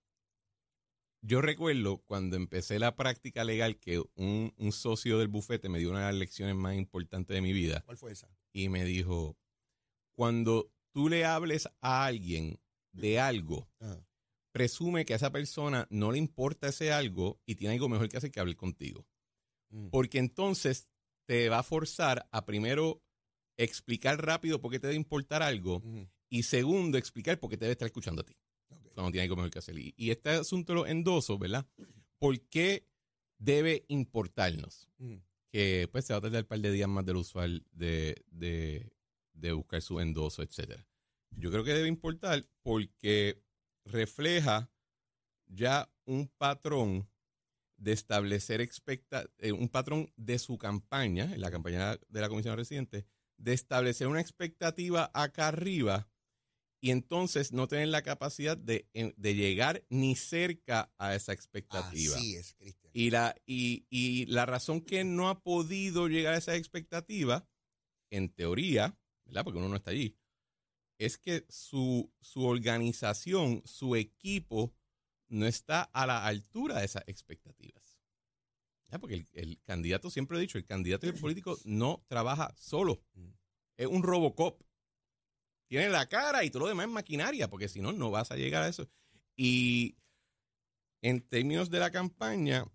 yo 1.23 1.40
recuerdo 1.40 1.99
cuando 1.99 2.37
empecé 2.37 2.78
la 2.78 2.97
práctica 2.97 3.45
legal 3.45 3.78
que 3.78 4.02
un, 4.14 4.52
un, 4.57 4.73
socio 4.73 5.19
del 5.19 5.28
bufete 5.28 5.69
me 5.69 5.78
dio 5.78 5.90
una 5.90 6.00
de 6.00 6.12
las 6.12 6.14
lecciones 6.14 6.54
más 6.54 6.76
importantes 6.76 7.35
de 7.35 7.42
mi 7.42 7.52
vida. 7.52 7.83
¿Cuál 7.85 7.97
fue 7.97 8.12
esa? 8.12 8.28
Y 8.52 8.69
me 8.69 8.85
dijo, 8.85 9.37
cuando 10.14 10.73
tú 10.92 11.09
le 11.09 11.25
hables 11.25 11.69
a 11.80 12.04
alguien 12.04 12.61
de 12.92 13.21
algo, 13.21 13.69
presume 14.52 15.04
que 15.04 15.12
a 15.12 15.16
esa 15.16 15.30
persona 15.30 15.87
no 15.90 16.12
le 16.12 16.19
importa 16.19 16.69
ese 16.69 16.92
algo 16.92 17.40
y 17.47 17.54
tiene 17.54 17.75
algo 17.75 17.88
mejor 17.88 18.09
que 18.09 18.16
hacer 18.16 18.30
que 18.30 18.40
hablar 18.40 18.57
contigo. 18.57 19.07
Mm. 19.71 19.88
Porque 19.88 20.19
entonces 20.19 20.88
te 21.26 21.49
va 21.49 21.61
a 21.61 21.62
forzar 21.62 22.28
a 22.33 22.45
primero 22.45 23.02
explicar 23.57 24.25
rápido 24.25 24.61
por 24.61 24.73
qué 24.73 24.80
te 24.80 24.88
debe 24.88 24.97
importar 24.97 25.42
algo 25.42 25.83
y 26.28 26.45
segundo 26.45 26.99
explicar 26.99 27.38
por 27.38 27.50
qué 27.50 27.57
te 27.57 27.66
debe 27.66 27.73
estar 27.73 27.87
escuchando 27.87 28.23
a 28.23 28.25
ti. 28.25 28.35
Cuando 28.95 29.12
tiene 29.12 29.25
algo 29.25 29.37
mejor 29.37 29.50
que 29.50 29.59
hacer. 29.61 29.78
Y, 29.78 30.11
este 30.11 30.30
asunto 30.30 30.75
lo 30.75 30.87
endoso, 30.87 31.38
¿verdad? 31.38 31.66
¿Por 32.19 32.40
qué 32.49 32.87
debe 33.38 33.85
importarnos? 33.88 34.88
Mm. 34.99 35.16
Que 35.52 35.88
pues 35.90 36.04
se 36.04 36.12
va 36.12 36.19
a 36.19 36.23
tardar 36.23 36.42
un 36.42 36.49
par 36.49 36.61
de 36.61 36.73
días 36.73 36.88
más 36.88 37.04
del 37.04 37.16
usual 37.16 37.64
de, 37.73 38.25
de, 38.30 38.92
de 39.33 39.52
buscar 39.52 39.83
su 39.83 40.00
endoso, 40.00 40.42
etcétera. 40.42 40.87
Yo 41.30 41.50
creo 41.50 41.64
que 41.64 41.75
debe 41.75 41.88
importar 41.88 42.45
porque 42.62 43.42
refleja 43.84 44.70
ya 45.46 45.90
un 46.04 46.28
patrón 46.28 47.08
de 47.76 47.92
establecer 47.92 48.60
eh, 48.60 49.52
un 49.52 49.68
patrón 49.68 50.12
de 50.16 50.38
su 50.38 50.58
campaña, 50.58 51.32
en 51.32 51.40
la 51.40 51.50
campaña 51.50 51.99
de 52.08 52.20
la 52.20 52.28
Comisión 52.28 52.56
Residente, 52.56 53.06
de 53.38 53.52
establecer 53.54 54.06
una 54.06 54.20
expectativa 54.20 55.10
acá 55.14 55.49
arriba 55.49 56.10
y 56.82 56.90
entonces 56.90 57.52
no 57.52 57.68
tener 57.68 57.88
la 57.88 58.02
capacidad 58.02 58.56
de, 58.56 58.88
de 58.92 59.34
llegar 59.34 59.84
ni 59.88 60.14
cerca 60.14 60.92
a 60.99 61.14
esa 61.14 61.32
expectativa. 61.32 62.16
Así 62.16 62.37
es, 62.37 62.54
Cristian. 62.54 62.90
Y 62.94 63.10
la, 63.10 63.34
y, 63.46 63.87
y 63.90 64.26
la 64.26 64.46
razón 64.46 64.80
que 64.80 65.04
no 65.04 65.28
ha 65.28 65.42
podido 65.42 66.08
llegar 66.08 66.34
a 66.34 66.38
esa 66.38 66.56
expectativa, 66.56 67.49
en 68.10 68.28
teoría, 68.30 68.99
¿verdad? 69.25 69.44
Porque 69.44 69.58
uno 69.58 69.68
no 69.68 69.76
está 69.76 69.90
allí, 69.90 70.16
es 71.00 71.19
que 71.19 71.45
su, 71.49 72.12
su 72.21 72.45
organización, 72.45 73.62
su 73.64 73.97
equipo, 73.97 74.73
no 75.28 75.47
está 75.47 75.83
a 75.83 76.07
la 76.07 76.26
altura 76.26 76.78
de 76.78 76.85
esas 76.85 77.04
expectativas. 77.07 77.99
Porque 79.00 79.14
el, 79.14 79.28
el, 79.33 79.61
candidato, 79.62 80.11
siempre 80.11 80.37
he 80.37 80.40
dicho, 80.40 80.59
el 80.59 80.66
candidato 80.66 81.07
y 81.07 81.11
el 81.11 81.14
político 81.14 81.57
no 81.64 82.04
trabaja 82.09 82.52
solo. 82.57 83.02
Mm. 83.14 83.28
Es 83.76 83.87
un 83.87 84.02
Robocop 84.02 84.62
tiene 85.71 85.88
la 85.88 86.07
cara 86.07 86.42
y 86.42 86.50
todo 86.50 86.64
lo 86.64 86.69
demás 86.69 86.87
es 86.87 86.92
maquinaria, 86.92 87.49
porque 87.49 87.69
si 87.69 87.80
no, 87.80 87.92
no 87.92 88.11
vas 88.11 88.33
a 88.33 88.37
llegar 88.37 88.64
a 88.64 88.69
eso. 88.69 88.90
Y 89.37 89.97
en 91.00 91.21
términos 91.21 91.71
de 91.71 91.78
la 91.78 91.92
campaña, 91.92 92.66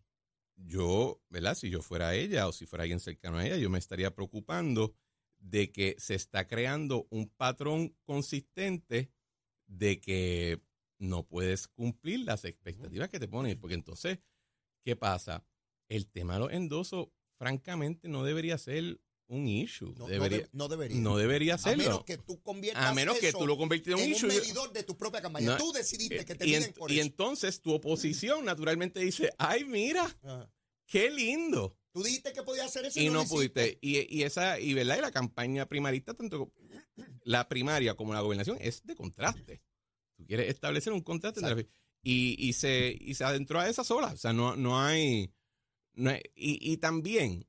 yo, 0.55 1.21
¿verdad? 1.27 1.55
Si 1.55 1.69
yo 1.69 1.81
fuera 1.81 2.15
ella 2.15 2.47
o 2.47 2.53
si 2.53 2.65
fuera 2.65 2.83
alguien 2.83 3.01
cercano 3.01 3.37
a 3.37 3.45
ella, 3.45 3.57
yo 3.57 3.69
me 3.69 3.79
estaría 3.79 4.15
preocupando 4.15 4.95
de 5.39 5.71
que 5.71 5.95
se 5.99 6.15
está 6.15 6.47
creando 6.47 7.07
un 7.09 7.29
patrón 7.29 7.95
consistente 8.03 9.11
de 9.67 9.99
que 9.99 10.61
no 10.97 11.27
puedes 11.27 11.67
cumplir 11.67 12.21
las 12.21 12.45
expectativas 12.45 13.09
que 13.09 13.19
te 13.19 13.27
ponen. 13.27 13.59
Porque 13.59 13.75
entonces, 13.75 14.19
¿qué 14.83 14.95
pasa? 14.95 15.45
El 15.89 16.07
tema 16.07 16.35
de 16.35 16.39
los 16.39 16.51
endosos, 16.51 17.09
francamente, 17.37 18.07
no 18.07 18.23
debería 18.23 18.57
ser 18.57 18.99
un 19.27 19.47
issue. 19.47 19.93
No 19.97 20.07
debería, 20.07 20.47
no, 20.51 20.67
debería. 20.67 20.97
No 20.99 21.17
debería 21.17 21.57
serlo. 21.57 21.83
A 21.83 21.87
menos 21.87 22.03
que 22.03 22.17
tú 22.17 22.41
conviertas 22.41 22.85
A 22.85 22.93
menos 22.93 23.17
que 23.19 23.31
tú 23.31 23.47
lo 23.47 23.57
conviertas 23.57 23.93
en 23.93 24.05
un 24.05 24.11
issue. 24.11 24.29
un 24.29 24.35
medidor 24.35 24.71
de 24.71 24.83
tu 24.83 24.97
propia 24.97 25.21
campaña. 25.21 25.57
tú 25.57 25.71
decidiste 25.71 26.21
eh, 26.21 26.25
que 26.25 26.35
te 26.35 26.47
y, 26.47 26.59
por 26.73 26.91
y 26.91 26.99
entonces 26.99 27.61
tu 27.61 27.73
oposición 27.73 28.45
naturalmente 28.45 28.99
dice, 28.99 29.31
ay, 29.37 29.63
mira, 29.65 30.05
qué 30.85 31.09
lindo. 31.09 31.77
Tú 31.95 32.03
dijiste 32.03 32.33
que 32.33 32.43
podías 32.43 32.65
hacer 32.65 32.83
eso 32.83 32.99
y, 32.99 33.09
no, 33.09 33.23
pudiste. 33.23 33.77
Y, 33.79 34.13
y, 34.13 34.23
esa, 34.23 34.59
y 34.59 34.73
verdad, 34.73 34.97
y 34.97 35.01
la 35.01 35.13
campaña 35.13 35.65
primarista, 35.65 36.13
tanto 36.13 36.51
la 37.23 37.47
primaria 37.47 37.95
como 37.95 38.13
la 38.13 38.19
gobernación, 38.19 38.57
es 38.59 38.85
de 38.85 38.97
contraste. 38.97 39.61
Tú 40.17 40.25
quieres 40.25 40.49
establecer 40.49 40.91
un 40.91 40.99
contraste 40.99 41.69
y, 42.03 42.35
y, 42.37 42.51
se, 42.51 42.97
y 42.99 43.13
se 43.13 43.23
adentró 43.23 43.61
a 43.61 43.69
esa 43.69 43.85
sola. 43.85 44.07
O 44.07 44.17
sea, 44.17 44.33
no, 44.33 44.57
no 44.57 44.77
hay. 44.77 45.31
No 45.93 46.09
hay 46.09 46.19
y, 46.35 46.69
y 46.69 46.75
también 46.75 47.47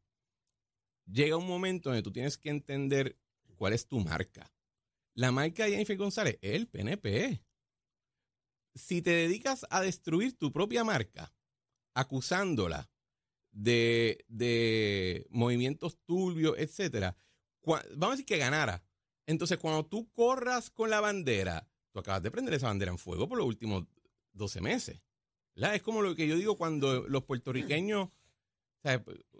llega 1.10 1.36
un 1.36 1.48
momento 1.48 1.88
donde 1.88 2.04
tú 2.04 2.12
tienes 2.12 2.38
que 2.38 2.50
entender 2.50 3.18
cuál 3.56 3.72
es 3.72 3.88
tu 3.88 3.98
marca. 3.98 4.54
La 5.14 5.32
marca 5.32 5.64
de 5.64 5.72
Jennifer 5.72 5.96
González 5.96 6.38
es 6.40 6.54
el 6.54 6.68
PNP. 6.68 7.42
Si 8.76 9.02
te 9.02 9.10
dedicas 9.10 9.66
a 9.70 9.80
destruir 9.80 10.38
tu 10.38 10.52
propia 10.52 10.84
marca, 10.84 11.34
acusándola 11.94 12.88
de, 13.56 14.24
de 14.28 15.26
movimientos 15.30 15.98
turbios, 16.04 16.56
etcétera, 16.58 17.16
vamos 17.64 18.08
a 18.08 18.10
decir 18.10 18.26
que 18.26 18.36
ganara. 18.36 18.84
Entonces, 19.26 19.58
cuando 19.58 19.86
tú 19.86 20.10
corras 20.12 20.70
con 20.70 20.90
la 20.90 21.00
bandera, 21.00 21.68
tú 21.90 22.00
acabas 22.00 22.22
de 22.22 22.30
prender 22.30 22.54
esa 22.54 22.68
bandera 22.68 22.92
en 22.92 22.98
fuego 22.98 23.28
por 23.28 23.38
los 23.38 23.46
últimos 23.46 23.84
12 24.34 24.60
meses. 24.60 25.00
Es 25.54 25.82
como 25.82 26.02
lo 26.02 26.14
que 26.14 26.28
yo 26.28 26.36
digo 26.36 26.56
cuando 26.56 27.08
los 27.08 27.24
puertorriqueños 27.24 28.10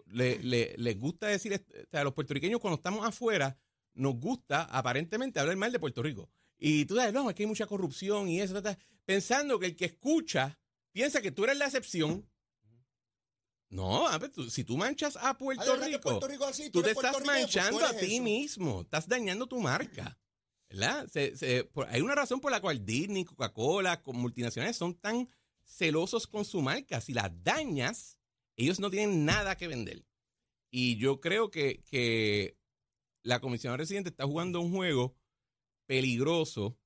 le, 0.07 0.75
les 0.77 0.99
gusta 0.99 1.27
decir, 1.27 1.53
o 1.53 1.89
sea, 1.91 2.03
los 2.03 2.13
puertorriqueños 2.13 2.59
cuando 2.59 2.75
estamos 2.75 3.05
afuera, 3.05 3.55
nos 3.93 4.15
gusta 4.15 4.63
aparentemente 4.63 5.39
hablar 5.39 5.55
mal 5.57 5.71
de 5.71 5.79
Puerto 5.79 6.01
Rico. 6.01 6.29
Y 6.57 6.85
tú 6.85 6.95
sabes, 6.95 7.13
no, 7.13 7.29
es 7.29 7.35
que 7.35 7.43
hay 7.43 7.47
mucha 7.47 7.67
corrupción 7.67 8.29
y 8.29 8.41
eso, 8.41 8.61
pensando 9.05 9.59
que 9.59 9.67
el 9.67 9.75
que 9.75 9.85
escucha 9.85 10.59
piensa 10.91 11.21
que 11.21 11.31
tú 11.31 11.43
eres 11.43 11.57
la 11.57 11.65
excepción. 11.65 12.27
No, 13.69 14.07
si 14.49 14.63
tú 14.63 14.77
manchas 14.77 15.17
a 15.17 15.37
Puerto 15.37 15.75
Rico, 15.75 16.19
tú, 16.71 16.81
te 16.81 16.91
estás 16.91 17.15
pues 17.17 17.25
manchando 17.25 17.85
a 17.85 17.93
ti 17.93 18.21
mismo, 18.21 18.81
estás 18.81 19.07
dañando 19.07 19.47
tu 19.47 19.59
marca. 19.59 20.17
¿verdad? 20.69 21.09
hay 21.89 22.01
una 22.01 22.15
razón 22.15 22.39
por 22.39 22.51
la 22.51 22.61
cual 22.61 22.85
Disney, 22.85 23.25
Coca-Cola, 23.25 24.01
multinacionales 24.05 24.77
son 24.77 24.95
tan 24.95 25.27
celosos 25.63 26.27
con 26.27 26.45
su 26.45 26.61
marca. 26.61 27.01
Si 27.01 27.13
la 27.13 27.29
dañas, 27.29 28.17
ellos 28.55 28.79
no 28.79 28.89
tienen 28.89 29.25
nada 29.25 29.55
que 29.57 29.67
vender. 29.67 30.05
Y 30.71 30.97
yo 30.97 31.19
creo 31.19 31.49
que, 31.49 31.83
que 31.83 32.57
la 33.23 33.39
comisión 33.39 33.77
residente 33.77 34.09
está 34.09 34.25
jugando 34.25 34.61
un 34.61 34.71
juego 34.71 35.15
peligroso 35.85 36.77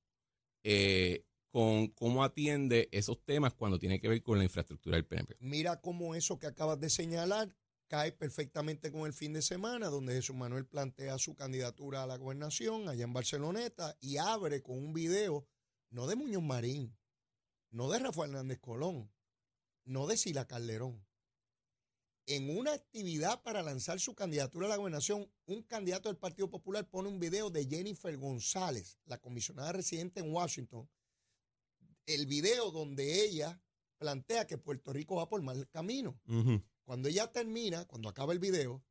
eh, 0.64 1.24
con 1.52 1.88
cómo 1.88 2.24
atiende 2.24 2.88
esos 2.92 3.22
temas 3.24 3.52
cuando 3.52 3.78
tiene 3.78 4.00
que 4.00 4.08
ver 4.08 4.22
con 4.22 4.38
la 4.38 4.44
infraestructura 4.44 4.96
del 4.96 5.04
PNP. 5.06 5.36
Mira 5.38 5.80
cómo 5.80 6.14
eso 6.14 6.38
que 6.38 6.46
acabas 6.46 6.80
de 6.80 6.88
señalar 6.88 7.54
cae 7.88 8.10
perfectamente 8.10 8.90
con 8.90 9.02
el 9.02 9.12
fin 9.12 9.34
de 9.34 9.42
semana, 9.42 9.90
donde 9.90 10.14
Jesús 10.14 10.34
Manuel 10.34 10.66
plantea 10.66 11.18
su 11.18 11.34
candidatura 11.34 12.02
a 12.02 12.06
la 12.06 12.16
gobernación 12.16 12.88
allá 12.88 13.04
en 13.04 13.12
Barceloneta 13.12 13.98
y 14.00 14.16
abre 14.16 14.62
con 14.62 14.78
un 14.78 14.94
video, 14.94 15.46
no 15.90 16.06
de 16.06 16.16
Muñoz 16.16 16.42
Marín, 16.42 16.96
no 17.70 17.90
de 17.90 17.98
Rafael 17.98 18.30
Hernández 18.30 18.58
Colón, 18.58 19.12
no 19.84 20.06
de 20.06 20.16
Sila 20.16 20.46
Calderón, 20.46 21.04
en 22.24 22.56
una 22.56 22.72
actividad 22.72 23.42
para 23.42 23.62
lanzar 23.62 24.00
su 24.00 24.14
candidatura 24.14 24.66
a 24.66 24.70
la 24.70 24.76
gobernación, 24.76 25.30
un 25.44 25.62
candidato 25.62 26.08
del 26.08 26.16
Partido 26.16 26.48
Popular 26.48 26.88
pone 26.88 27.08
un 27.08 27.20
video 27.20 27.50
de 27.50 27.66
Jennifer 27.66 28.16
González, 28.16 28.98
la 29.04 29.18
comisionada 29.18 29.72
residente 29.72 30.20
en 30.20 30.32
Washington, 30.32 30.88
el 32.06 32.26
video 32.26 32.70
donde 32.70 33.24
ella 33.24 33.60
plantea 33.98 34.46
que 34.46 34.58
Puerto 34.58 34.92
Rico 34.92 35.16
va 35.16 35.28
por 35.28 35.42
mal 35.42 35.68
camino. 35.68 36.20
Cuando 36.84 37.08
ella 37.08 37.30
termina, 37.30 37.84
cuando 37.86 38.08
acaba 38.08 38.32
el 38.32 38.38
video, 38.38 38.84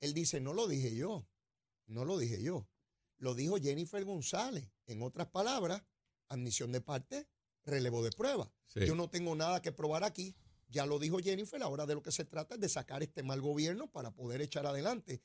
él 0.00 0.14
dice, 0.14 0.40
no 0.40 0.52
lo 0.52 0.68
dije 0.68 0.94
yo, 0.94 1.26
no 1.86 2.04
lo 2.04 2.18
dije 2.18 2.42
yo, 2.42 2.68
lo 3.16 3.34
dijo 3.34 3.56
Jennifer 3.56 4.04
González. 4.04 4.70
En 4.86 5.02
otras 5.02 5.28
palabras, 5.28 5.82
admisión 6.28 6.72
de 6.72 6.80
parte, 6.80 7.26
relevo 7.64 8.02
de 8.02 8.10
prueba. 8.10 8.52
Yo 8.74 8.94
no 8.94 9.08
tengo 9.08 9.34
nada 9.34 9.62
que 9.62 9.72
probar 9.72 10.04
aquí, 10.04 10.36
ya 10.68 10.84
lo 10.84 10.98
dijo 10.98 11.18
Jennifer, 11.18 11.62
ahora 11.62 11.86
de 11.86 11.94
lo 11.94 12.02
que 12.02 12.12
se 12.12 12.24
trata 12.24 12.54
es 12.54 12.60
de 12.60 12.68
sacar 12.68 13.02
este 13.02 13.22
mal 13.22 13.40
gobierno 13.40 13.90
para 13.90 14.10
poder 14.10 14.42
echar 14.42 14.66
adelante. 14.66 15.22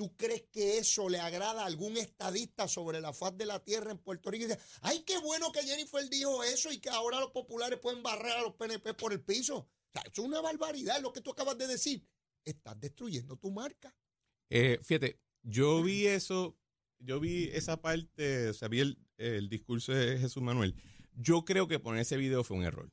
¿Tú 0.00 0.16
crees 0.16 0.44
que 0.50 0.78
eso 0.78 1.10
le 1.10 1.20
agrada 1.20 1.60
a 1.60 1.66
algún 1.66 1.98
estadista 1.98 2.66
sobre 2.66 3.02
la 3.02 3.12
faz 3.12 3.36
de 3.36 3.44
la 3.44 3.62
tierra 3.62 3.90
en 3.90 3.98
Puerto 3.98 4.30
Rico? 4.30 4.46
Y 4.46 4.48
dice, 4.48 4.58
ay, 4.80 5.00
qué 5.00 5.18
bueno 5.18 5.52
que 5.52 5.62
Jennifer 5.62 6.08
dijo 6.08 6.42
eso 6.42 6.72
y 6.72 6.78
que 6.78 6.88
ahora 6.88 7.20
los 7.20 7.32
populares 7.32 7.78
pueden 7.80 8.02
barrer 8.02 8.32
a 8.32 8.40
los 8.40 8.54
PNP 8.54 8.94
por 8.94 9.12
el 9.12 9.20
piso. 9.20 9.58
O 9.58 9.90
sea, 9.92 10.00
eso 10.10 10.22
es 10.22 10.26
una 10.26 10.40
barbaridad 10.40 11.02
lo 11.02 11.12
que 11.12 11.20
tú 11.20 11.32
acabas 11.32 11.58
de 11.58 11.66
decir. 11.66 12.08
Estás 12.46 12.80
destruyendo 12.80 13.36
tu 13.36 13.50
marca. 13.50 13.94
Eh, 14.48 14.78
fíjate, 14.82 15.20
yo 15.42 15.82
vi 15.82 16.06
eso, 16.06 16.56
yo 16.98 17.20
vi 17.20 17.50
esa 17.52 17.82
parte, 17.82 18.48
o 18.48 18.54
sea, 18.54 18.68
vi 18.68 18.80
el, 18.80 18.98
el 19.18 19.50
discurso 19.50 19.92
de 19.92 20.16
Jesús 20.18 20.42
Manuel. 20.42 20.76
Yo 21.12 21.44
creo 21.44 21.68
que 21.68 21.78
poner 21.78 22.00
ese 22.00 22.16
video 22.16 22.42
fue 22.42 22.56
un 22.56 22.64
error 22.64 22.90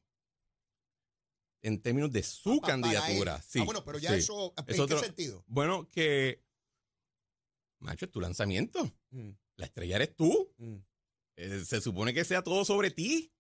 en 1.62 1.82
términos 1.82 2.12
de 2.12 2.24
su 2.24 2.60
candidatura. 2.62 3.42
Sí, 3.42 3.60
ah, 3.60 3.64
bueno, 3.64 3.84
pero 3.84 3.98
ya 3.98 4.16
eso, 4.16 4.54
¿en 4.58 4.88
qué 4.88 5.00
sentido? 5.00 5.44
Bueno, 5.48 5.88
que, 5.90 6.47
macho, 7.80 8.06
es 8.06 8.12
tu 8.12 8.22
lanzamiento. 8.22 8.92
Mm. 9.12 9.30
La 9.58 9.66
estrella 9.66 9.98
eres 9.98 10.16
tú. 10.16 10.54
Mm. 10.58 10.76
Eh, 11.38 11.64
se 11.66 11.82
supone 11.82 12.14
que 12.14 12.26
sea 12.26 12.42
todo 12.42 12.66
sobre 12.66 12.92
ti. 12.92 13.32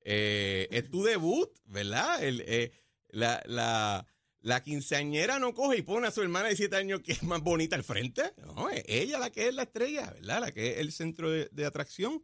Eh, 0.00 0.68
es 0.70 0.90
tu 0.90 1.02
debut, 1.02 1.50
¿verdad? 1.64 2.18
Eh, 2.20 2.72
la, 3.08 3.42
la, 3.46 4.06
la, 4.40 4.62
quinceañera 4.62 5.38
no 5.38 5.54
coge 5.54 5.78
y 5.78 5.82
pone 5.82 6.06
a 6.06 6.10
su 6.10 6.20
hermana 6.20 6.48
de 6.48 6.56
siete 6.56 6.76
años 6.76 7.00
que 7.00 7.12
es 7.12 7.22
más 7.22 7.42
bonita 7.42 7.76
al 7.76 7.84
frente. 7.84 8.32
No, 8.44 8.68
es 8.68 8.84
ella 8.86 9.18
la 9.18 9.30
que 9.30 9.48
es 9.48 9.54
la 9.54 9.62
estrella, 9.62 10.10
¿verdad? 10.12 10.40
La 10.40 10.52
que 10.52 10.72
es 10.72 10.78
el 10.78 10.92
centro 10.92 11.30
de, 11.30 11.66
atracción. 11.66 12.22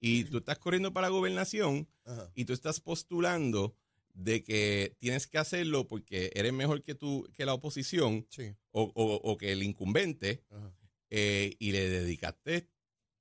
Y 0.00 0.24
tú 0.24 0.38
estás 0.38 0.58
corriendo 0.58 0.92
para 0.92 1.08
la 1.08 1.12
gobernación 1.12 1.86
y 2.34 2.46
tú 2.46 2.54
estás 2.54 2.80
postulando 2.80 3.76
de 4.14 4.42
que 4.42 4.96
tienes 4.98 5.26
que 5.26 5.38
hacerlo 5.38 5.86
porque 5.86 6.32
eres 6.34 6.52
mejor 6.52 6.82
que 6.82 6.94
tú, 6.94 7.28
que 7.34 7.44
la 7.44 7.54
oposición 7.54 8.26
o, 8.72 9.36
que 9.38 9.52
el 9.52 9.62
incumbente 9.62 10.42
eh, 11.10 11.56
y 11.58 11.72
le 11.72 11.88
dedicaste 11.88 12.68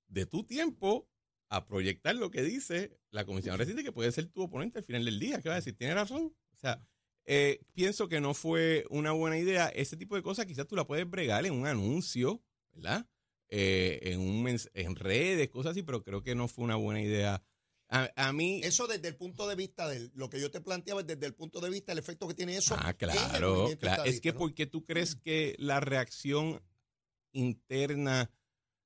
de 0.08 0.25
tu 0.25 0.43
tiempo 0.43 1.10
a 1.50 1.65
proyectar 1.65 2.15
lo 2.15 2.29
que 2.29 2.43
dice 2.43 3.00
la 3.12 3.25
comisión 3.25 3.58
reciente 3.58 3.84
que 3.84 3.91
puede 3.91 4.12
ser 4.12 4.27
tu 4.27 4.43
oponente 4.43 4.79
al 4.79 4.84
final 4.84 5.05
del 5.05 5.19
día. 5.19 5.41
¿Qué 5.41 5.50
va 5.50 5.55
a 5.55 5.60
decir? 5.60 5.75
Tiene 5.75 5.96
razón. 5.96 6.36
O 6.53 6.58
sea, 6.58 6.81
eh, 7.25 7.62
pienso 7.74 8.08
que 8.08 8.22
no 8.22 8.34
fue 8.34 8.86
una 8.89 9.12
buena 9.12 9.38
idea. 9.38 9.67
Ese 9.69 9.98
tipo 9.98 10.15
de 10.15 10.22
cosas 10.22 10.46
quizás 10.46 10.67
tú 10.67 10.75
la 10.75 10.86
puedes 10.86 11.10
bregar 11.10 11.46
en 11.46 11.53
un 11.53 11.65
anuncio, 11.65 12.43
¿verdad? 12.72 13.08
Eh, 13.50 14.00
en, 14.03 14.19
un 14.19 14.48
en 14.48 14.96
redes, 14.96 15.50
cosas 15.50 15.72
así, 15.72 15.81
pero 15.81 16.03
creo 16.03 16.22
que 16.22 16.36
no 16.36 16.48
fue 16.48 16.65
una 16.65 16.75
buena 16.75 17.01
idea 17.01 17.43
a, 17.89 18.34
mí. 18.34 18.62
Eso 18.63 18.88
desde 18.88 19.08
el 19.08 19.15
punto 19.15 19.48
de 19.48 19.55
vista 19.55 19.88
de 19.88 20.12
lo 20.13 20.29
que 20.29 20.39
yo 20.39 20.51
te 20.51 20.62
planteaba, 20.62 21.01
desde 21.01 21.25
el 21.25 21.34
punto 21.34 21.60
de 21.60 21.72
vista 21.72 21.91
del 21.91 22.00
efecto 22.00 22.27
que 22.27 22.36
tiene 22.36 22.55
eso. 22.55 22.75
Ah, 22.77 22.93
claro, 22.93 23.67
claro. 23.79 24.03
Es 24.05 24.22
que 24.22 24.31
porque 24.31 24.67
tú 24.67 24.86
crees 24.86 25.15
que 25.15 25.55
la 25.58 25.79
reacción 25.79 26.62
interna 27.31 28.31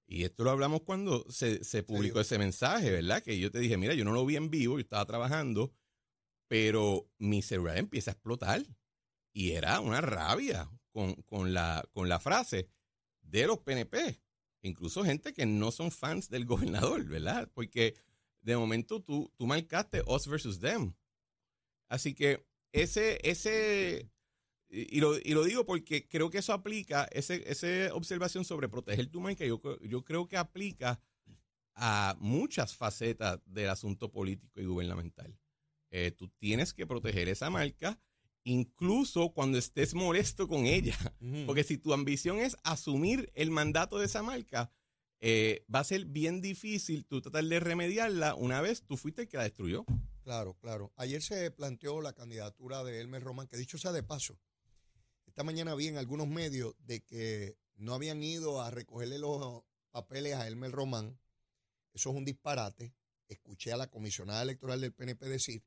Y 0.05 0.23
esto 0.23 0.43
lo 0.43 0.51
hablamos 0.51 0.81
cuando 0.81 1.25
se, 1.29 1.63
se 1.63 1.83
publicó 1.83 2.19
ese 2.19 2.37
mensaje, 2.37 2.91
¿verdad? 2.91 3.23
Que 3.23 3.39
yo 3.39 3.51
te 3.51 3.59
dije, 3.59 3.77
mira, 3.77 3.93
yo 3.93 4.05
no 4.05 4.11
lo 4.11 4.25
vi 4.25 4.35
en 4.35 4.49
vivo, 4.49 4.75
yo 4.75 4.81
estaba 4.81 5.05
trabajando, 5.05 5.73
pero 6.47 7.09
mi 7.17 7.41
celular 7.41 7.77
empieza 7.77 8.11
a 8.11 8.13
explotar. 8.13 8.63
Y 9.33 9.51
era 9.51 9.79
una 9.79 10.01
rabia 10.01 10.69
con, 10.91 11.15
con, 11.23 11.53
la, 11.53 11.87
con 11.91 12.09
la 12.09 12.19
frase 12.19 12.69
de 13.21 13.47
los 13.47 13.59
PNP. 13.59 14.21
Incluso 14.61 15.03
gente 15.03 15.33
que 15.33 15.45
no 15.45 15.71
son 15.71 15.91
fans 15.91 16.29
del 16.29 16.45
gobernador, 16.45 17.03
¿verdad? 17.05 17.49
Porque 17.53 17.95
de 18.41 18.57
momento 18.57 19.01
tú, 19.01 19.31
tú 19.35 19.47
marcaste 19.47 20.03
us 20.05 20.27
versus 20.27 20.59
them. 20.59 20.93
Así 21.89 22.13
que 22.13 22.45
ese, 22.71 23.19
ese, 23.29 24.09
y 24.73 24.99
lo, 24.99 25.17
y 25.17 25.33
lo 25.33 25.43
digo 25.43 25.65
porque 25.65 26.07
creo 26.07 26.29
que 26.29 26.39
eso 26.39 26.51
aplica, 26.51 27.07
ese, 27.11 27.43
esa 27.49 27.93
observación 27.93 28.43
sobre 28.43 28.69
proteger 28.69 29.07
tu 29.07 29.21
marca, 29.21 29.45
yo, 29.45 29.61
yo 29.81 30.03
creo 30.03 30.27
que 30.27 30.35
aplica 30.35 30.99
a 31.75 32.15
muchas 32.19 32.75
facetas 32.75 33.39
del 33.45 33.69
asunto 33.69 34.11
político 34.11 34.59
y 34.59 34.65
gubernamental. 34.65 35.37
Eh, 35.91 36.11
tú 36.11 36.27
tienes 36.39 36.73
que 36.73 36.87
proteger 36.87 37.29
esa 37.29 37.49
marca 37.49 37.99
incluso 38.45 39.29
cuando 39.31 39.57
estés 39.57 39.93
molesto 39.93 40.47
con 40.47 40.65
ella. 40.65 40.97
Porque 41.45 41.63
si 41.63 41.77
tu 41.77 41.93
ambición 41.93 42.39
es 42.39 42.57
asumir 42.63 43.31
el 43.35 43.51
mandato 43.51 43.99
de 43.99 44.05
esa 44.05 44.23
marca, 44.23 44.71
eh, 45.19 45.65
va 45.73 45.79
a 45.79 45.85
ser 45.85 46.05
bien 46.05 46.41
difícil 46.41 47.05
tú 47.05 47.21
tratar 47.21 47.45
de 47.45 47.59
remediarla 47.59 48.35
una 48.35 48.59
vez 48.61 48.83
tú 48.83 48.97
fuiste 48.97 49.21
el 49.21 49.27
que 49.29 49.37
la 49.37 49.43
destruyó. 49.43 49.85
Claro, 50.23 50.55
claro. 50.55 50.91
Ayer 50.95 51.21
se 51.21 51.51
planteó 51.51 52.01
la 52.01 52.13
candidatura 52.13 52.83
de 52.83 52.99
Elmer 52.99 53.23
Román, 53.23 53.47
que 53.47 53.57
dicho 53.57 53.77
sea 53.77 53.91
de 53.91 54.03
paso, 54.03 54.37
esta 55.33 55.43
mañana 55.43 55.73
vi 55.73 55.87
en 55.87 55.97
algunos 55.97 56.27
medios 56.27 56.75
de 56.85 57.03
que 57.03 57.57
no 57.73 57.95
habían 57.95 58.21
ido 58.21 58.61
a 58.61 58.69
recogerle 58.69 59.17
los 59.17 59.63
papeles 59.89 60.35
a 60.35 60.47
Elmer 60.47 60.69
Román. 60.69 61.19
Eso 61.91 62.11
es 62.11 62.15
un 62.15 62.23
disparate. 62.23 62.93
Escuché 63.27 63.73
a 63.73 63.77
la 63.77 63.89
comisionada 63.89 64.43
electoral 64.43 64.79
del 64.79 64.93
PNP 64.93 65.27
decir 65.27 65.63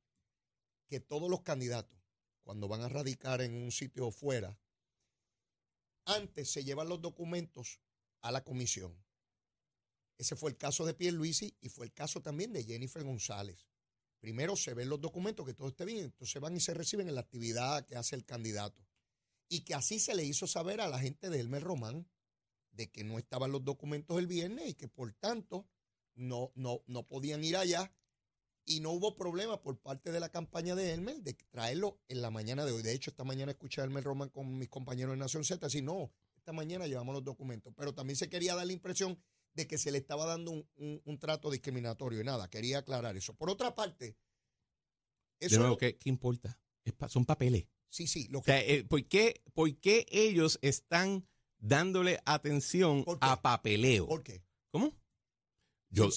que 0.87 1.00
todos 1.00 1.28
los 1.28 1.40
candidatos, 1.40 1.99
cuando 2.44 2.68
van 2.68 2.82
a 2.82 2.88
radicar 2.88 3.40
en 3.40 3.54
un 3.61 3.73
sitio 3.73 4.12
fuera, 4.12 4.56
antes 6.04 6.49
se 6.49 6.62
llevan 6.62 6.88
los 6.88 7.02
documentos 7.02 7.80
a 8.20 8.30
la 8.30 8.44
comisión. 8.44 8.96
Ese 10.16 10.37
fue 10.37 10.50
el 10.50 10.56
caso 10.56 10.87
de 10.87 10.94
Pierluisi 10.94 11.56
y 11.61 11.70
fue 11.70 11.87
el 11.87 11.92
caso 11.92 12.23
también 12.23 12.52
de 12.52 12.62
Jennifer 12.62 13.02
González. 13.02 13.66
Primero 14.20 14.54
se 14.54 14.75
ven 14.75 14.88
los 14.88 15.00
documentos, 15.00 15.44
que 15.44 15.54
todo 15.54 15.66
esté 15.66 15.85
bien, 15.85 16.04
entonces 16.04 16.40
van 16.40 16.54
y 16.54 16.61
se 16.61 16.73
reciben 16.73 17.08
en 17.08 17.16
la 17.16 17.23
actividad 17.23 17.85
que 17.85 17.96
hace 17.96 18.14
el 18.14 18.25
candidato. 18.25 18.86
Y 19.49 19.61
que 19.61 19.75
así 19.75 19.99
se 19.99 20.15
le 20.15 20.25
hizo 20.25 20.47
saber 20.47 20.81
a 20.81 20.88
la 20.88 20.99
gente 20.99 21.31
de 21.31 21.41
Elmer 21.41 21.62
Román 21.62 22.09
de 22.73 22.91
que 22.91 23.05
no 23.05 23.19
estaban 23.19 23.53
los 23.53 23.65
documentos 23.65 24.19
el 24.19 24.26
viernes 24.26 24.69
y 24.69 24.75
que 24.75 24.88
por 24.88 25.12
tanto 25.15 25.67
no, 26.15 26.53
no, 26.55 26.83
no 26.87 27.07
podían 27.07 27.43
ir 27.45 27.57
allá 27.57 27.93
y 28.67 28.81
no 28.81 28.91
hubo 28.91 29.17
problema 29.17 29.62
por 29.62 29.79
parte 29.79 30.11
de 30.11 30.21
la 30.21 30.29
campaña 30.29 30.75
de 30.75 30.93
Elmer 30.93 31.23
de 31.23 31.35
traerlo 31.35 32.00
en 32.09 32.21
la 32.21 32.31
mañana 32.31 32.65
de 32.65 32.73
hoy. 32.73 32.83
De 32.83 32.93
hecho, 32.93 33.11
esta 33.11 33.25
mañana 33.25 33.53
escuché 33.53 33.81
a 33.81 33.85
Elmer 33.85 34.05
Roman 34.05 34.29
con 34.29 34.59
mis 34.59 34.69
compañeros 34.69 35.12
de 35.12 35.19
Nación 35.19 35.45
Z, 35.45 35.65
así 35.65 35.83
no, 35.83 36.12
esta 36.37 36.53
mañana 36.53 36.87
llevamos 36.87 37.15
los 37.15 37.25
documentos, 37.25 37.73
pero 37.76 37.95
también 37.95 38.17
se 38.17 38.29
quería 38.29 38.55
dar 38.55 38.67
la 38.67 38.73
impresión 38.73 39.19
de 39.55 39.67
que 39.67 39.79
se 39.79 39.91
le 39.91 39.99
estaba 39.99 40.26
dando 40.26 40.53
un, 40.76 41.19
trato 41.19 41.50
discriminatorio 41.50 42.21
y 42.21 42.25
nada, 42.25 42.50
quería 42.50 42.79
aclarar 42.79 43.17
eso. 43.17 43.35
Por 43.35 43.49
otra 43.49 43.75
parte, 43.75 44.17
eso... 45.41 45.79
¿qué, 45.79 45.97
importa? 46.05 46.61
son 47.09 47.25
papeles. 47.25 47.67
Sí, 47.88 48.07
sí. 48.07 48.28
Lo 48.28 48.43
que... 48.43 48.52
Eh, 48.52 48.85
¿por, 48.85 49.05
qué, 49.07 49.43
¿por, 49.55 49.75
qué, 49.78 50.07
ellos 50.11 50.59
están 50.62 51.26
dándole 51.59 52.21
atención 52.25 53.05
a 53.21 53.40
papeleo? 53.43 54.07
¿Por 54.07 54.23
qué? 54.23 54.43
¿Cómo? 54.71 54.93
Yo, 55.88 56.11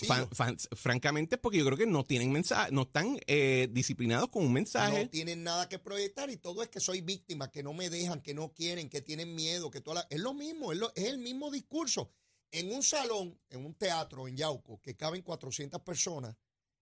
francamente, 0.75 1.37
porque 1.37 1.59
yo 1.59 1.65
creo 1.65 1.77
que 1.77 1.85
no 1.85 2.03
tienen 2.03 2.31
mensaje, 2.31 2.71
no 2.71 2.81
están 2.81 3.19
eh, 3.27 3.69
disciplinados 3.71 4.29
con 4.29 4.43
un 4.43 4.51
mensaje. 4.51 5.05
No 5.05 5.09
tienen 5.09 5.43
nada 5.43 5.69
que 5.69 5.79
proyectar 5.79 6.29
y 6.29 6.37
todo 6.37 6.63
es 6.63 6.69
que 6.69 6.79
soy 6.79 7.01
víctima, 7.01 7.51
que 7.51 7.63
no 7.63 7.73
me 7.73 7.89
dejan, 7.89 8.21
que 8.21 8.33
no 8.33 8.51
quieren, 8.53 8.89
que 8.89 9.01
tienen 9.01 9.35
miedo, 9.35 9.69
que 9.69 9.79
toda 9.79 10.05
es 10.09 10.19
lo 10.19 10.33
mismo, 10.33 10.73
es, 10.73 10.81
es, 10.95 11.05
el 11.05 11.19
mismo 11.19 11.51
discurso. 11.51 12.11
En 12.51 12.73
un 12.73 12.81
salón, 12.81 13.39
en 13.49 13.63
un 13.63 13.75
teatro 13.75 14.27
en 14.27 14.35
Yauco, 14.35 14.81
que 14.81 14.97
caben 14.97 15.21
400 15.21 15.81
personas, 15.81 16.35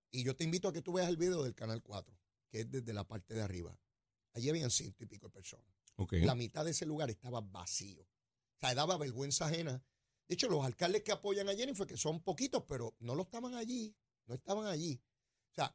y 0.09 0.23
yo 0.23 0.35
te 0.35 0.45
invito 0.45 0.69
a 0.69 0.73
que 0.73 0.81
tú 0.81 0.93
veas 0.93 1.09
el 1.09 1.17
video 1.17 1.43
del 1.43 1.53
Canal 1.53 1.83
4, 1.83 2.17
que 2.49 2.61
es 2.61 2.71
desde 2.71 2.93
la 2.93 3.03
parte 3.03 3.33
de 3.33 3.41
arriba. 3.41 3.77
Allí 4.37 4.49
habían 4.49 4.71
ciento 4.71 5.03
y 5.03 5.07
pico 5.07 5.27
de 5.27 5.33
personas. 5.33 5.67
La 6.11 6.35
mitad 6.35 6.63
de 6.63 6.71
ese 6.71 6.85
lugar 6.85 7.09
estaba 7.09 7.41
vacío. 7.41 8.03
O 8.03 8.59
sea, 8.59 8.75
daba 8.75 8.97
vergüenza 8.97 9.45
ajena 9.45 9.83
de 10.27 10.33
hecho, 10.33 10.49
los 10.49 10.65
alcaldes 10.65 11.03
que 11.03 11.13
apoyan 11.13 11.47
a 11.47 11.55
Jennifer, 11.55 11.87
que 11.87 11.95
son 11.95 12.21
poquitos, 12.21 12.63
pero 12.67 12.95
no 12.99 13.15
lo 13.15 13.23
estaban 13.23 13.55
allí, 13.55 13.95
no 14.25 14.35
estaban 14.35 14.65
allí. 14.67 15.01
O 15.51 15.55
sea, 15.55 15.73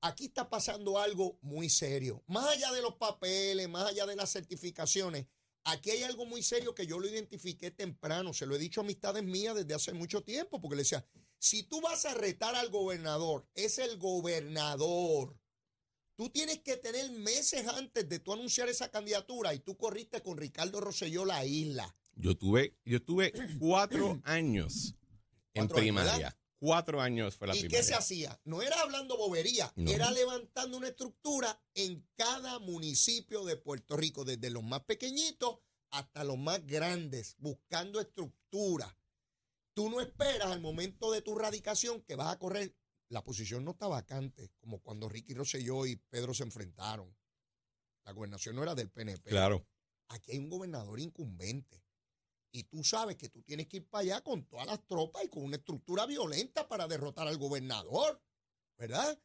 aquí 0.00 0.26
está 0.26 0.50
pasando 0.50 0.98
algo 0.98 1.38
muy 1.40 1.70
serio. 1.70 2.24
Más 2.26 2.46
allá 2.48 2.72
de 2.72 2.82
los 2.82 2.96
papeles, 2.96 3.68
más 3.68 3.86
allá 3.86 4.06
de 4.06 4.16
las 4.16 4.32
certificaciones, 4.32 5.26
aquí 5.62 5.90
hay 5.90 6.02
algo 6.02 6.26
muy 6.26 6.42
serio 6.42 6.74
que 6.74 6.86
yo 6.86 6.98
lo 6.98 7.06
identifiqué 7.08 7.70
temprano. 7.70 8.34
Se 8.34 8.44
lo 8.44 8.56
he 8.56 8.58
dicho 8.58 8.80
a 8.80 8.84
amistades 8.84 9.22
mías 9.22 9.54
desde 9.54 9.74
hace 9.74 9.92
mucho 9.92 10.24
tiempo, 10.24 10.60
porque 10.60 10.74
le 10.74 10.82
decía, 10.82 11.06
si 11.38 11.62
tú 11.62 11.80
vas 11.80 12.04
a 12.06 12.14
retar 12.14 12.56
al 12.56 12.70
gobernador, 12.70 13.48
es 13.54 13.78
el 13.78 13.98
gobernador. 13.98 15.39
Tú 16.20 16.28
tienes 16.28 16.58
que 16.58 16.76
tener 16.76 17.10
meses 17.12 17.66
antes 17.66 18.06
de 18.06 18.18
tú 18.18 18.34
anunciar 18.34 18.68
esa 18.68 18.90
candidatura 18.90 19.54
y 19.54 19.60
tú 19.60 19.78
corriste 19.78 20.22
con 20.22 20.36
Ricardo 20.36 20.78
Rosselló 20.78 21.24
la 21.24 21.46
isla. 21.46 21.96
Yo 22.14 22.36
tuve, 22.36 22.76
yo 22.84 23.02
tuve 23.02 23.32
cuatro 23.58 24.20
años 24.24 24.94
en 25.54 25.66
primaria. 25.66 26.38
cuatro 26.58 27.00
años 27.00 27.36
fue 27.38 27.46
la 27.48 27.56
¿Y 27.56 27.60
primaria. 27.60 27.78
qué 27.78 27.82
se 27.82 27.94
hacía? 27.94 28.38
No 28.44 28.60
era 28.60 28.82
hablando 28.82 29.16
bobería, 29.16 29.72
era 29.78 30.10
levantando 30.10 30.76
una 30.76 30.88
estructura 30.88 31.58
en 31.72 32.06
cada 32.16 32.58
municipio 32.58 33.46
de 33.46 33.56
Puerto 33.56 33.96
Rico, 33.96 34.26
desde 34.26 34.50
los 34.50 34.62
más 34.62 34.84
pequeñitos 34.84 35.60
hasta 35.88 36.22
los 36.24 36.36
más 36.36 36.66
grandes, 36.66 37.34
buscando 37.38 37.98
estructura. 37.98 38.94
Tú 39.72 39.88
no 39.88 40.02
esperas 40.02 40.48
al 40.48 40.60
momento 40.60 41.12
de 41.12 41.22
tu 41.22 41.34
radicación 41.34 42.02
que 42.02 42.14
vas 42.14 42.30
a 42.30 42.38
correr. 42.38 42.76
La 43.10 43.24
posición 43.24 43.64
no 43.64 43.72
está 43.72 43.88
vacante, 43.88 44.52
como 44.60 44.80
cuando 44.80 45.08
Ricky 45.08 45.34
Rosselló 45.34 45.84
y 45.84 45.96
Pedro 45.96 46.32
se 46.32 46.44
enfrentaron. 46.44 47.12
La 48.04 48.12
gobernación 48.12 48.54
no 48.54 48.62
era 48.62 48.76
del 48.76 48.88
PNP. 48.88 49.30
Claro. 49.30 49.66
Aquí 50.08 50.32
hay 50.32 50.38
un 50.38 50.48
gobernador 50.48 51.00
incumbente. 51.00 51.84
Y 52.52 52.64
tú 52.64 52.84
sabes 52.84 53.16
que 53.16 53.28
tú 53.28 53.42
tienes 53.42 53.66
que 53.66 53.78
ir 53.78 53.88
para 53.88 54.02
allá 54.02 54.20
con 54.22 54.44
todas 54.44 54.66
las 54.66 54.86
tropas 54.86 55.24
y 55.24 55.28
con 55.28 55.42
una 55.42 55.56
estructura 55.56 56.06
violenta 56.06 56.68
para 56.68 56.86
derrotar 56.86 57.26
al 57.26 57.36
gobernador, 57.36 58.22
¿verdad? 58.78 59.20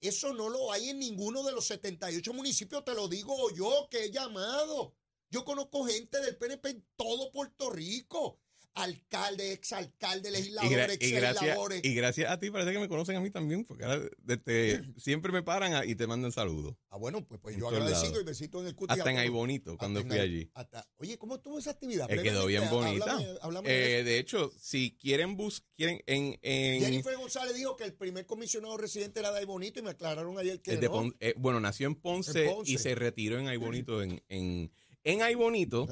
Eso 0.00 0.34
no 0.34 0.50
lo 0.50 0.70
hay 0.70 0.90
en 0.90 0.98
ninguno 0.98 1.42
de 1.42 1.52
los 1.52 1.66
78 1.66 2.32
municipios, 2.34 2.84
te 2.84 2.94
lo 2.94 3.08
digo 3.08 3.50
yo 3.54 3.88
que 3.90 4.04
he 4.04 4.10
llamado. 4.10 4.94
Yo 5.30 5.44
conozco 5.44 5.86
gente 5.86 6.20
del 6.20 6.36
PNP 6.36 6.70
en 6.70 6.88
todo 6.96 7.32
Puerto 7.32 7.70
Rico 7.70 8.38
alcalde, 8.78 9.52
exalcalde, 9.52 10.30
legisladores, 10.30 10.98
y, 11.00 11.10
gracias, 11.10 11.58
y 11.82 11.94
gracias 11.94 12.30
a 12.30 12.38
ti 12.38 12.50
parece 12.50 12.72
que 12.72 12.78
me 12.78 12.88
conocen 12.88 13.16
a 13.16 13.20
mí 13.20 13.30
también, 13.30 13.64
porque 13.64 13.84
ahora 13.84 14.08
siempre 14.96 15.32
me 15.32 15.42
paran 15.42 15.88
y 15.88 15.94
te 15.94 16.06
mandan 16.06 16.32
saludos. 16.32 16.76
Ah, 16.90 16.96
bueno, 16.96 17.24
pues, 17.24 17.40
pues 17.40 17.56
yo 17.56 17.68
agradecido 17.68 18.20
y 18.20 18.24
besito 18.24 18.60
en 18.60 18.68
el 18.68 18.74
cuti. 18.74 18.92
Hasta 18.92 19.10
en 19.10 19.18
ahí 19.18 19.28
bonito, 19.28 19.76
cuando 19.76 20.02
fui 20.04 20.18
allí. 20.18 20.50
oye, 20.96 21.18
¿cómo 21.18 21.36
estuvo 21.36 21.58
esa 21.58 21.72
actividad? 21.72 22.10
Eh, 22.10 22.22
quedó 22.22 22.46
bien 22.46 22.70
bonita. 22.70 23.18
Eh, 23.64 24.02
de, 24.04 24.18
hecho, 24.18 24.52
si 24.60 24.96
quieren 24.96 25.36
buscar, 25.36 25.68
en, 25.78 26.38
en, 26.42 26.80
Jennifer 26.80 27.16
González 27.16 27.56
dijo 27.56 27.76
que 27.76 27.84
el 27.84 27.94
primer 27.94 28.26
comisionado 28.26 28.76
residente 28.76 29.20
era 29.20 29.32
de 29.32 29.44
Bonito 29.44 29.80
y 29.80 29.82
me 29.82 29.90
aclararon 29.90 30.38
ayer 30.38 30.60
que 30.60 30.76
no. 30.76 31.12
Eh, 31.20 31.34
bueno, 31.36 31.60
nació 31.60 31.88
en 31.88 31.96
Ponce, 31.96 32.54
y 32.64 32.78
se 32.78 32.94
retiró 32.94 33.38
en 33.38 33.60
Bonito. 33.60 34.02
En, 34.08 34.22
en, 34.28 34.70
en 35.02 35.22
Ay 35.22 35.34
Bonito 35.34 35.88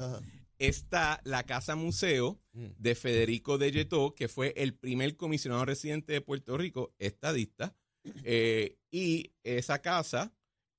está 0.59 1.21
la 1.23 1.43
Casa 1.43 1.75
Museo 1.75 2.39
mm. 2.53 2.65
de 2.77 2.95
Federico 2.95 3.57
de 3.57 3.71
Yetó, 3.71 4.15
que 4.15 4.27
fue 4.27 4.53
el 4.57 4.73
primer 4.73 5.15
comisionado 5.15 5.65
residente 5.65 6.13
de 6.13 6.21
Puerto 6.21 6.57
Rico, 6.57 6.93
estadista, 6.99 7.75
eh, 8.23 8.77
y 8.89 9.33
esa 9.43 9.81
casa 9.81 10.33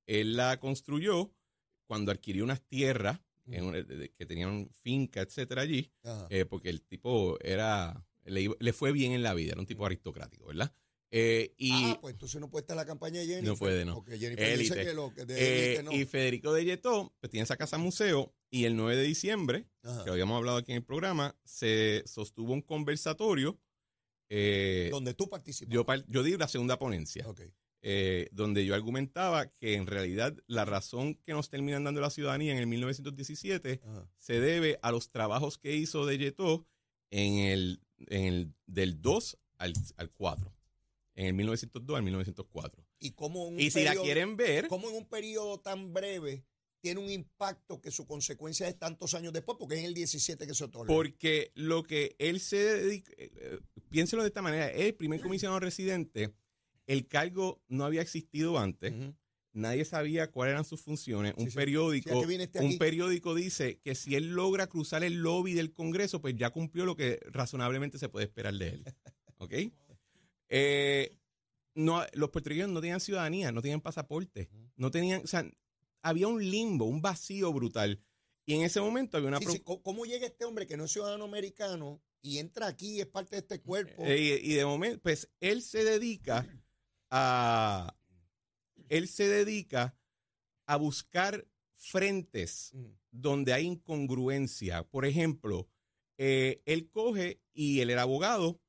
él 0.07 0.37
la 0.37 0.59
construyó 0.59 1.31
cuando 1.87 2.11
adquirió 2.11 2.45
unas 2.45 2.63
tierras 2.63 3.21
mm. 3.45 3.71
que 4.17 4.27
tenían 4.27 4.71
finca, 4.73 5.21
etcétera, 5.21 5.63
allí, 5.63 5.93
eh, 6.31 6.45
porque 6.45 6.71
el 6.71 6.83
tipo 6.83 7.39
era, 7.41 8.05
le, 8.25 8.73
fue 8.73 8.93
bien 8.93 9.13
en 9.13 9.23
la 9.23 9.35
vida, 9.35 9.53
era 9.53 9.61
un 9.61 9.67
tipo 9.67 9.83
mm. 9.83 9.87
aristocrático, 9.87 10.47
¿verdad? 10.47 10.73
Eh, 11.11 11.55
y, 11.57 11.73
ah, 11.73 11.99
pues 12.03 12.13
entonces 12.13 12.39
no 12.39 12.51
puede 12.51 12.63
estar 12.63 12.77
la 12.77 12.85
campaña 12.85 13.21
de 13.21 13.27
Jennifer. 13.27 13.49
No 13.49 13.57
puede, 13.57 13.85
no. 13.87 13.95
Porque 13.95 14.19
Jennifer 14.19 14.59
dice 14.59 14.85
que 14.85 14.93
lo 14.93 15.15
que 15.15 15.25
de 15.25 15.83
no. 15.83 15.93
Y 15.93 16.05
Federico 16.05 16.53
de 16.53 16.67
Yetó 16.67 17.15
pues, 17.19 17.31
tiene 17.31 17.45
esa 17.45 17.57
casa 17.57 17.79
museo 17.79 18.35
y 18.51 18.65
el 18.65 18.77
9 18.77 18.97
de 18.97 19.03
diciembre, 19.03 19.67
que 20.05 20.11
habíamos 20.11 20.37
hablado 20.37 20.59
aquí 20.59 20.73
en 20.73 20.79
el 20.79 20.85
programa, 20.85 21.37
se 21.45 22.03
sostuvo 22.07 22.53
un 22.53 22.63
conversatorio. 22.63 23.61
Eh, 24.31 24.89
donde 24.91 25.15
tú 25.15 25.29
participas. 25.29 25.73
Yo, 25.73 25.87
yo 26.09 26.23
di 26.23 26.37
la 26.37 26.49
segunda 26.49 26.79
ponencia. 26.79 27.27
Eh, 27.81 28.29
donde 28.33 28.67
yo 28.67 28.75
argumentaba 28.75 29.47
que 29.53 29.75
en 29.75 29.87
realidad 29.87 30.37
la 30.47 30.65
razón 30.65 31.15
que 31.25 31.33
nos 31.33 31.49
terminan 31.49 31.85
dando 31.85 32.01
la 32.01 32.11
ciudadanía 32.11 32.53
en 32.53 32.59
el 32.59 32.67
1917 32.67 33.81
se 34.17 34.41
debe 34.41 34.81
a 34.83 34.91
los 34.91 35.11
trabajos 35.11 35.59
que 35.59 35.77
hizo 35.77 36.05
de 36.05 36.19
Yetó 36.19 36.67
en 37.11 37.35
el 37.39 37.81
en 38.09 38.25
el, 38.25 38.55
del 38.67 39.01
2 39.01 39.39
al, 39.59 39.75
al 39.97 40.11
4 40.11 40.53
en 41.19 41.27
el 41.27 41.35
1902 41.35 41.97
al 41.97 42.03
1904. 42.05 42.87
Y, 43.01 43.11
como 43.11 43.51
y 43.59 43.71
si 43.71 43.83
la 43.83 43.95
quieren 43.97 44.37
ver... 44.37 44.69
¿Cómo 44.69 44.89
en 44.89 44.97
un 44.97 45.09
periodo 45.09 45.59
tan 45.59 45.93
breve 45.93 46.45
tiene 46.81 47.01
un 47.01 47.11
impacto 47.11 47.81
que 47.81 47.91
su 47.91 48.07
consecuencia 48.07 48.69
es 48.69 48.79
tantos 48.79 49.15
años 49.15 49.33
después? 49.33 49.57
Porque 49.59 49.75
es 49.77 49.81
en 49.81 49.87
el 49.87 49.95
17 49.95 50.47
que 50.47 50.55
se 50.55 50.65
otorga. 50.65 50.93
Porque 50.93 51.53
lo 51.55 51.83
que 51.83 52.17
él 52.19 52.41
se 52.41 52.57
dedica... 52.57 53.13
Eh, 53.17 53.31
eh, 53.35 53.59
piénselo 53.91 54.23
de 54.23 54.29
esta 54.29 54.43
manera. 54.43 54.69
El 54.69 54.95
primer 54.95 55.21
comisionado 55.21 55.61
residente, 55.61 56.35
el 56.87 57.07
cargo 57.07 57.63
no 57.69 57.85
había 57.85 58.03
existido 58.03 58.59
antes. 58.59 58.93
Nadie 59.53 59.85
sabía 59.85 60.31
cuáles 60.31 60.53
eran 60.53 60.65
sus 60.65 60.81
funciones. 60.81 61.35
un 61.37 61.51
periódico, 61.51 62.23
este 62.23 62.61
un 62.61 62.79
periódico 62.79 63.35
dice 63.35 63.81
que 63.81 63.95
si 63.95 64.15
él 64.15 64.29
logra 64.29 64.69
cruzar 64.69 65.03
el 65.03 65.15
lobby 65.15 65.55
del 65.55 65.73
Congreso, 65.73 66.21
pues 66.21 66.37
ya 66.37 66.51
cumplió 66.51 66.85
lo 66.85 66.95
que 66.97 67.19
razonablemente 67.31 67.99
se 67.99 68.09
puede 68.09 68.27
esperar 68.27 68.55
de 68.55 68.69
él. 68.69 68.85
¿Ok? 69.39 69.55
Eh, 70.51 71.17
no, 71.75 72.05
los 72.13 72.31
puertorriqueños 72.31 72.71
no 72.71 72.81
tenían 72.81 73.01
ciudadanía, 73.01 73.53
no 73.53 73.63
tenían 73.63 73.81
pasaporte, 73.81 74.49
no 74.77 74.91
tenían, 74.91 75.23
o 75.25 75.27
sea, 75.27 75.49
había 76.03 76.29
un 76.29 76.43
limbo, 76.43 76.85
un 76.85 77.01
vacío 77.01 77.53
brutal. 77.53 78.03
Y 78.47 78.55
en 78.55 78.63
ese 78.63 78.81
momento 78.81 79.17
había 79.17 79.29
una... 79.29 79.41
¿Cómo 79.83 80.05
llega 80.05 80.27
este 80.27 80.45
hombre 80.45 80.67
que 80.67 80.77
no 80.77 80.85
es 80.85 80.93
ciudadano 80.93 81.25
americano 81.25 82.03
y 82.23 82.39
entra 82.39 82.67
aquí 82.67 82.97
y 82.97 83.01
es 83.01 83.07
parte 83.07 83.37
de 83.37 83.41
este 83.41 83.61
cuerpo? 83.61 84.03
Eh, 84.05 84.41
y 84.43 84.55
de 84.55 84.65
momento, 84.65 85.01
pues 85.03 85.31
él 85.41 85.63
se 85.63 85.85
dedica 85.85 86.47
a... 87.11 87.95
Él 88.89 89.07
se 89.07 89.29
dedica 89.29 89.99
a 90.67 90.77
buscar 90.77 91.47
frentes 91.75 92.71
mm. 92.73 92.87
donde 93.11 93.53
hay 93.53 93.67
incongruencia. 93.67 94.83
Por 94.85 95.05
ejemplo, 95.05 95.69
eh, 96.17 96.63
él 96.65 96.89
coge 96.89 97.43
y 97.53 97.81
él 97.81 97.91
era 97.91 98.03
abogado 98.03 98.63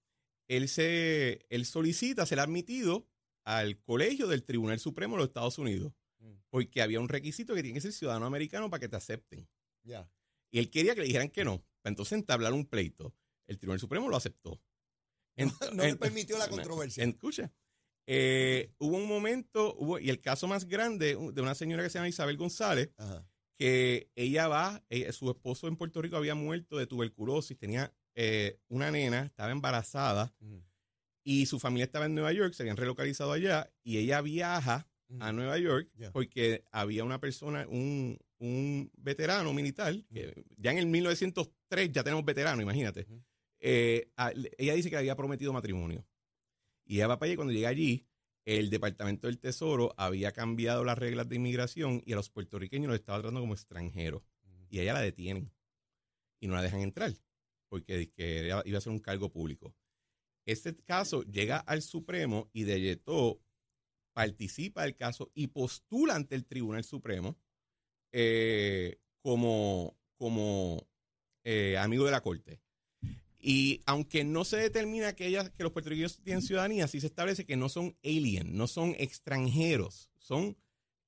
él, 0.49 0.67
se, 0.67 1.45
él 1.49 1.65
solicita 1.65 2.25
ser 2.25 2.39
admitido 2.39 3.07
al 3.45 3.79
colegio 3.79 4.27
del 4.27 4.43
Tribunal 4.43 4.79
Supremo 4.79 5.15
de 5.15 5.19
los 5.19 5.27
Estados 5.29 5.57
Unidos. 5.57 5.93
Porque 6.49 6.81
había 6.81 6.99
un 6.99 7.09
requisito 7.09 7.53
que 7.53 7.61
tiene 7.61 7.75
que 7.75 7.81
ser 7.81 7.93
ciudadano 7.93 8.25
americano 8.25 8.69
para 8.69 8.81
que 8.81 8.89
te 8.89 8.95
acepten. 8.95 9.47
Ya. 9.83 10.09
Y 10.51 10.59
él 10.59 10.69
quería 10.69 10.95
que 10.95 11.01
le 11.01 11.07
dijeran 11.07 11.29
que 11.29 11.45
no, 11.45 11.63
para 11.81 11.91
entonces 11.91 12.13
entablar 12.13 12.53
un 12.53 12.65
pleito. 12.65 13.13
El 13.47 13.57
Tribunal 13.57 13.79
Supremo 13.79 14.09
lo 14.09 14.17
aceptó. 14.17 14.61
no, 15.73 15.83
le 15.83 15.95
permitió 15.95 16.37
la 16.37 16.47
controversia. 16.49 17.03
Escucha, 17.03 17.51
eh, 18.07 18.73
hubo 18.79 18.97
un 18.97 19.07
momento, 19.07 19.75
hubo, 19.75 19.99
y 19.99 20.09
el 20.09 20.19
caso 20.19 20.47
más 20.47 20.65
grande 20.65 21.15
de 21.15 21.41
una 21.41 21.55
señora 21.55 21.83
que 21.83 21.89
se 21.89 21.99
llama 21.99 22.09
Isabel 22.09 22.37
González, 22.37 22.91
que 23.57 24.09
ella 24.15 24.47
va, 24.47 24.83
su 25.11 25.29
esposo 25.29 25.67
en 25.67 25.75
Puerto 25.75 26.01
Rico 26.01 26.17
había 26.17 26.33
muerto 26.33 26.77
de 26.77 26.87
tuberculosis, 26.87 27.57
tenía 27.57 27.93
eh, 28.15 28.59
una 28.67 28.89
nena, 28.89 29.23
estaba 29.25 29.51
embarazada 29.51 30.33
y 31.23 31.45
su 31.45 31.59
familia 31.59 31.85
estaba 31.85 32.05
en 32.05 32.15
Nueva 32.15 32.33
York, 32.33 32.53
se 32.53 32.63
habían 32.63 32.77
relocalizado 32.77 33.31
allá 33.31 33.71
y 33.83 33.97
ella 33.97 34.21
viaja 34.21 34.87
a 35.19 35.31
Nueva 35.31 35.57
York 35.57 35.89
porque 36.11 36.63
había 36.71 37.03
una 37.03 37.19
persona, 37.19 37.65
un, 37.67 38.17
veterano 38.97 39.53
militar, 39.53 39.95
que 40.13 40.45
ya 40.57 40.71
en 40.71 40.77
el 40.77 40.85
1903 40.85 41.91
ya 41.91 42.03
tenemos 42.03 42.23
veterano, 42.25 42.61
imagínate. 42.61 43.07
Eh, 43.59 44.11
ella 44.57 44.73
dice 44.73 44.89
que 44.89 44.97
había 44.97 45.15
prometido 45.15 45.51
matrimonio. 45.51 46.05
Y 46.85 46.95
ella 46.95 47.07
va 47.07 47.19
para 47.19 47.27
allá 47.27 47.33
y 47.33 47.35
cuando 47.35 47.53
llega 47.53 47.69
allí, 47.69 48.07
el 48.45 48.69
Departamento 48.69 49.27
del 49.27 49.39
Tesoro 49.39 49.93
había 49.97 50.31
cambiado 50.31 50.83
las 50.83 50.97
reglas 50.97 51.27
de 51.29 51.35
inmigración 51.35 52.01
y 52.05 52.13
a 52.13 52.15
los 52.15 52.29
puertorriqueños 52.29 52.87
los 52.87 52.99
estaba 52.99 53.19
tratando 53.19 53.41
como 53.41 53.53
extranjeros. 53.53 54.23
Y 54.69 54.79
a 54.79 54.83
ella 54.83 54.93
la 54.93 55.01
detienen 55.01 55.51
y 56.39 56.47
no 56.47 56.55
la 56.55 56.61
dejan 56.61 56.81
entrar 56.81 57.13
porque 57.69 58.11
iba 58.65 58.77
a 58.77 58.81
ser 58.81 58.91
un 58.91 58.99
cargo 58.99 59.31
público. 59.31 59.73
Este 60.45 60.75
caso 60.75 61.23
llega 61.23 61.57
al 61.57 61.81
Supremo 61.81 62.49
y 62.51 62.63
De 62.63 62.81
Yeto 62.81 63.39
participa 64.13 64.83
del 64.83 64.95
caso 64.95 65.31
y 65.33 65.47
postula 65.47 66.15
ante 66.15 66.35
el 66.35 66.45
Tribunal 66.45 66.83
Supremo 66.83 67.37
eh, 68.11 68.99
como, 69.21 69.97
como 70.17 70.87
eh, 71.43 71.77
amigo 71.77 72.05
de 72.05 72.11
la 72.11 72.21
Corte. 72.21 72.61
Y 73.41 73.81
aunque 73.85 74.23
no 74.25 74.43
se 74.43 74.57
determina 74.57 75.13
que, 75.13 75.27
ella, 75.27 75.49
que 75.49 75.63
los 75.63 75.71
puertorriqueños 75.71 76.19
tienen 76.21 76.41
ciudadanía, 76.41 76.87
sí 76.87 76.99
se 76.99 77.07
establece 77.07 77.45
que 77.45 77.55
no 77.55 77.69
son 77.69 77.95
alien, 78.03 78.57
no 78.57 78.67
son 78.67 78.95
extranjeros, 78.97 80.09
son, 80.17 80.57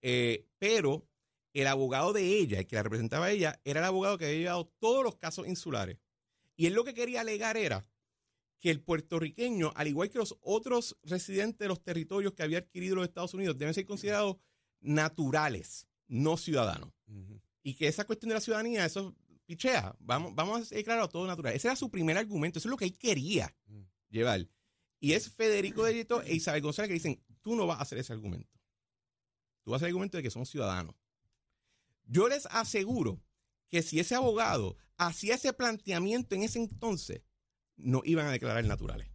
eh, 0.02 0.48
pero 0.58 1.06
el 1.54 1.68
abogado 1.68 2.14
de 2.14 2.38
ella, 2.38 2.60
el 2.60 2.68
que 2.68 2.78
la 2.78 2.84
representaba 2.84 3.26
a 3.26 3.32
ella, 3.32 3.60
era 3.66 3.82
el 3.82 3.86
abogado 3.86 4.18
que 4.18 4.26
había 4.26 4.40
llevado 4.40 4.74
todos 4.80 5.04
los 5.04 5.18
casos 5.18 5.48
insulares. 5.48 5.98
Y 6.56 6.68
él 6.68 6.74
lo 6.74 6.86
que 6.86 6.94
quería 6.94 7.22
alegar 7.22 7.58
era 7.58 7.86
que 8.62 8.70
el 8.70 8.80
puertorriqueño, 8.80 9.74
al 9.76 9.88
igual 9.88 10.10
que 10.10 10.20
los 10.20 10.38
otros 10.42 10.96
residentes 11.04 11.60
de 11.60 11.68
los 11.68 11.84
territorios 11.84 12.34
que 12.34 12.44
había 12.44 12.60
adquirido 12.60 12.96
los 12.96 13.08
Estados 13.08 13.34
Unidos, 13.34 13.58
deben 13.58 13.74
ser 13.74 13.86
considerados 13.86 14.38
naturales, 14.80 15.88
no 16.08 16.38
ciudadanos. 16.38 16.94
Y 17.64 17.74
que 17.74 17.88
esa 17.88 18.06
cuestión 18.06 18.30
de 18.30 18.36
la 18.36 18.42
ciudadanía, 18.42 18.86
eso 18.86 19.16
pichea, 19.46 19.96
vamos, 20.00 20.34
vamos 20.36 20.62
a 20.62 20.66
ser 20.66 20.84
claro 20.84 21.10
todo 21.10 21.26
natural. 21.26 21.56
Ese 21.56 21.68
era 21.68 21.76
su 21.76 21.90
primer 21.90 22.18
argumento, 22.18 22.60
eso 22.60 22.70
es 22.70 22.72
lo 22.72 22.78
que 22.78 22.86
él 22.86 22.98
quería 22.98 23.54
mm. 23.66 23.82
llevar. 24.10 24.48
Y 25.00 25.14
es 25.14 25.30
Federico 25.30 25.84
de 25.84 25.96
Yeto 25.96 26.22
e 26.22 26.36
Isabel 26.36 26.62
González 26.62 26.88
que 26.88 26.94
dicen, 26.94 27.24
tú 27.42 27.56
no 27.56 27.66
vas 27.66 27.80
a 27.80 27.82
hacer 27.82 27.98
ese 27.98 28.14
argumento. 28.14 28.60
Tú 29.64 29.72
vas 29.72 29.78
a 29.78 29.80
hacer 29.80 29.88
el 29.88 29.94
argumento 29.94 30.18
de 30.18 30.24
que 30.24 30.30
somos 30.30 30.50
ciudadanos. 30.50 30.96
Yo 32.06 32.28
les 32.28 32.46
aseguro 32.46 33.20
que 33.70 33.82
si 33.82 34.00
ese 34.00 34.14
abogado 34.14 34.78
hacía 34.98 35.36
ese 35.36 35.52
planteamiento 35.54 36.36
en 36.36 36.44
ese 36.44 36.60
entonces, 36.60 37.24
no 37.84 38.02
iban 38.06 38.28
a 38.28 38.32
declarar 38.32 38.64
naturales. 38.66 39.12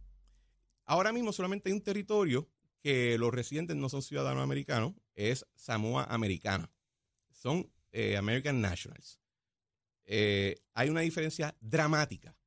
Ahora 0.85 1.11
mismo 1.11 1.33
solamente 1.33 1.69
hay 1.69 1.73
un 1.73 1.83
territorio 1.83 2.49
que 2.81 3.17
los 3.17 3.33
residentes 3.33 3.75
no 3.75 3.89
son 3.89 4.01
ciudadanos 4.01 4.43
americanos, 4.43 4.93
es 5.15 5.45
Samoa 5.55 6.05
Americana. 6.05 6.71
Son 7.31 7.71
eh, 7.91 8.17
American 8.17 8.61
Nationals. 8.61 9.19
Eh, 10.05 10.55
hay 10.73 10.89
una 10.89 11.01
diferencia 11.01 11.55
dramática 11.59 12.37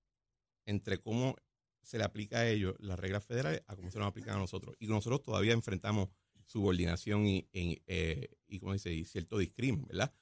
entre 0.64 0.98
cómo 0.98 1.36
se 1.82 1.98
le 1.98 2.04
aplica 2.04 2.38
a 2.38 2.48
ellos 2.48 2.74
las 2.78 2.98
reglas 2.98 3.24
federales 3.24 3.62
a 3.66 3.76
cómo 3.76 3.90
se 3.90 3.98
nos 3.98 4.08
aplican 4.08 4.36
a 4.36 4.38
nosotros. 4.38 4.76
Y 4.78 4.86
nosotros 4.86 5.22
todavía 5.22 5.52
enfrentamos 5.52 6.08
subordinación 6.46 7.26
y, 7.26 7.48
eh, 7.52 8.28
y, 8.46 8.58
¿cómo 8.60 8.72
dice? 8.72 8.92
y 8.92 9.04
cierto 9.04 9.38
discrimen, 9.38 9.86
¿verdad? 9.86 10.12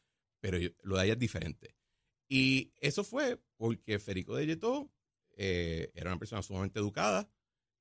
Pero 0.40 0.58
lo 0.82 0.96
de 0.96 1.02
allá 1.02 1.12
es 1.12 1.18
diferente. 1.18 1.74
Y 2.28 2.72
eso 2.80 3.04
fue 3.04 3.40
porque 3.56 3.98
Federico 3.98 4.37
de 4.37 4.46
eh, 5.38 5.92
era 5.94 6.11
una 6.11 6.18
persona 6.18 6.42
sumamente 6.42 6.81
educada, 6.81 7.31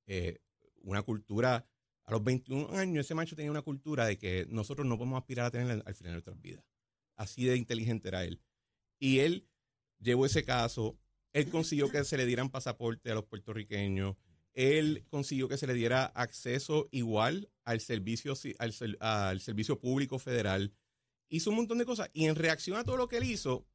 eh, 0.05 0.39
una 0.83 1.01
cultura, 1.01 1.67
a 2.05 2.11
los 2.11 2.23
21 2.23 2.69
años 2.77 3.05
ese 3.05 3.15
macho 3.15 3.35
tenía 3.35 3.49
una 3.49 3.63
cultura 3.63 4.05
de 4.05 4.17
que 4.17 4.45
nosotros 4.49 4.85
no 4.85 4.95
podemos 4.95 5.17
aspirar 5.17 5.47
a 5.47 5.51
tener 5.51 5.83
al 5.83 5.95
final 5.95 6.11
de 6.11 6.13
nuestras 6.13 6.39
vidas. 6.39 6.63
Así 7.17 7.45
de 7.45 7.57
inteligente 7.57 8.07
era 8.09 8.23
él. 8.23 8.39
Y 8.99 9.19
él 9.19 9.49
llevó 9.99 10.27
ese 10.27 10.45
caso, 10.45 10.99
él 11.33 11.49
consiguió 11.49 11.89
que 11.89 12.03
se 12.03 12.15
le 12.15 12.27
dieran 12.27 12.51
pasaporte 12.51 13.09
a 13.09 13.15
los 13.15 13.25
puertorriqueños, 13.25 14.15
él 14.53 15.05
consiguió 15.09 15.49
que 15.49 15.57
se 15.57 15.65
le 15.65 15.73
diera 15.73 16.05
acceso 16.05 16.87
igual 16.91 17.49
al 17.63 17.81
servicio, 17.81 18.33
al, 18.59 18.97
al 18.99 19.41
servicio 19.41 19.79
público 19.79 20.19
federal, 20.19 20.73
hizo 21.27 21.49
un 21.49 21.57
montón 21.57 21.79
de 21.79 21.85
cosas 21.85 22.09
y 22.13 22.25
en 22.25 22.35
reacción 22.35 22.77
a 22.77 22.83
todo 22.83 22.97
lo 22.97 23.07
que 23.07 23.17
él 23.17 23.23
hizo, 23.23 23.67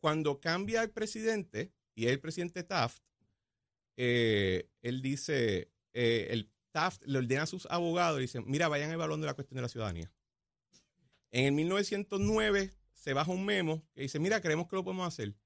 cuando 0.00 0.40
cambia 0.40 0.82
el 0.82 0.90
presidente, 0.90 1.72
y 1.94 2.06
el 2.06 2.20
presidente 2.20 2.62
Taft, 2.62 3.02
eh, 3.96 4.68
él 4.82 5.02
dice, 5.02 5.70
eh, 5.92 6.28
el 6.30 6.50
Taft 6.72 7.02
le 7.06 7.18
ordena 7.18 7.42
a 7.42 7.46
sus 7.46 7.66
abogados 7.66 8.18
y 8.18 8.22
dice, 8.22 8.40
mira, 8.40 8.68
vayan 8.68 8.90
evaluando 8.90 9.26
la 9.26 9.34
cuestión 9.34 9.56
de 9.56 9.62
la 9.62 9.68
ciudadanía. 9.68 10.12
En 11.30 11.46
el 11.46 11.52
1909 11.52 12.72
se 12.92 13.12
baja 13.12 13.30
un 13.30 13.44
memo 13.44 13.86
que 13.94 14.02
dice, 14.02 14.18
mira, 14.18 14.40
creemos 14.40 14.68
que 14.68 14.76
lo 14.76 14.84
podemos 14.84 15.06
hacer. 15.06 15.36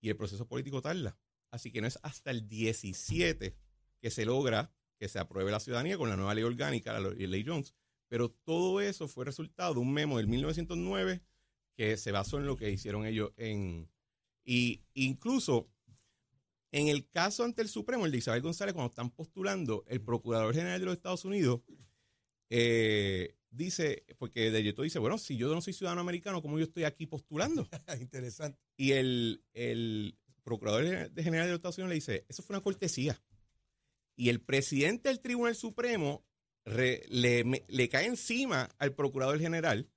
Y 0.00 0.10
el 0.10 0.16
proceso 0.16 0.46
político 0.46 0.82
tarda. 0.82 1.16
Así 1.50 1.70
que 1.70 1.80
no 1.80 1.86
es 1.86 1.98
hasta 2.02 2.30
el 2.30 2.48
17 2.48 3.56
que 4.00 4.10
se 4.10 4.24
logra 4.24 4.72
que 4.98 5.08
se 5.08 5.18
apruebe 5.18 5.50
la 5.50 5.60
ciudadanía 5.60 5.96
con 5.96 6.08
la 6.08 6.16
nueva 6.16 6.34
ley 6.34 6.44
orgánica, 6.44 6.98
la 6.98 7.10
ley 7.10 7.44
Jones. 7.46 7.74
Pero 8.08 8.30
todo 8.30 8.80
eso 8.80 9.08
fue 9.08 9.24
resultado 9.24 9.74
de 9.74 9.80
un 9.80 9.92
memo 9.92 10.18
del 10.18 10.28
1909 10.28 11.22
que 11.74 11.96
se 11.96 12.12
basó 12.12 12.38
en 12.38 12.46
lo 12.46 12.56
que 12.56 12.70
hicieron 12.70 13.06
ellos 13.06 13.32
en, 13.36 13.90
y 14.44 14.84
incluso 14.94 15.70
en 16.74 16.88
el 16.88 17.08
caso 17.08 17.44
ante 17.44 17.62
el 17.62 17.68
Supremo, 17.68 18.04
el 18.04 18.10
de 18.10 18.18
Isabel 18.18 18.42
González, 18.42 18.74
cuando 18.74 18.90
están 18.90 19.08
postulando, 19.08 19.84
el 19.86 20.00
Procurador 20.00 20.52
General 20.52 20.80
de 20.80 20.86
los 20.86 20.96
Estados 20.96 21.24
Unidos 21.24 21.60
eh, 22.50 23.36
dice, 23.48 24.04
porque 24.18 24.50
de 24.50 24.60
Yeto 24.60 24.82
dice, 24.82 24.98
bueno, 24.98 25.16
si 25.16 25.36
yo 25.36 25.54
no 25.54 25.60
soy 25.60 25.72
ciudadano 25.72 26.00
americano, 26.00 26.42
¿cómo 26.42 26.58
yo 26.58 26.64
estoy 26.64 26.82
aquí 26.82 27.06
postulando? 27.06 27.68
Interesante. 28.00 28.58
Y 28.76 28.90
el, 28.90 30.18
Procurador 30.42 30.82
General 31.14 31.46
de 31.46 31.52
los 31.52 31.58
Estados 31.58 31.78
Unidos 31.78 31.90
le 31.90 31.94
dice, 31.94 32.26
eso 32.28 32.42
fue 32.42 32.56
una 32.56 32.62
cortesía. 32.64 33.22
Y 34.16 34.28
el 34.30 34.40
presidente 34.40 35.10
del 35.10 35.20
Tribunal 35.20 35.54
Supremo 35.54 36.26
le, 36.64 37.88
cae 37.88 38.06
encima 38.06 38.68
al 38.78 38.96
Procurador 38.96 39.38
General 39.38 39.88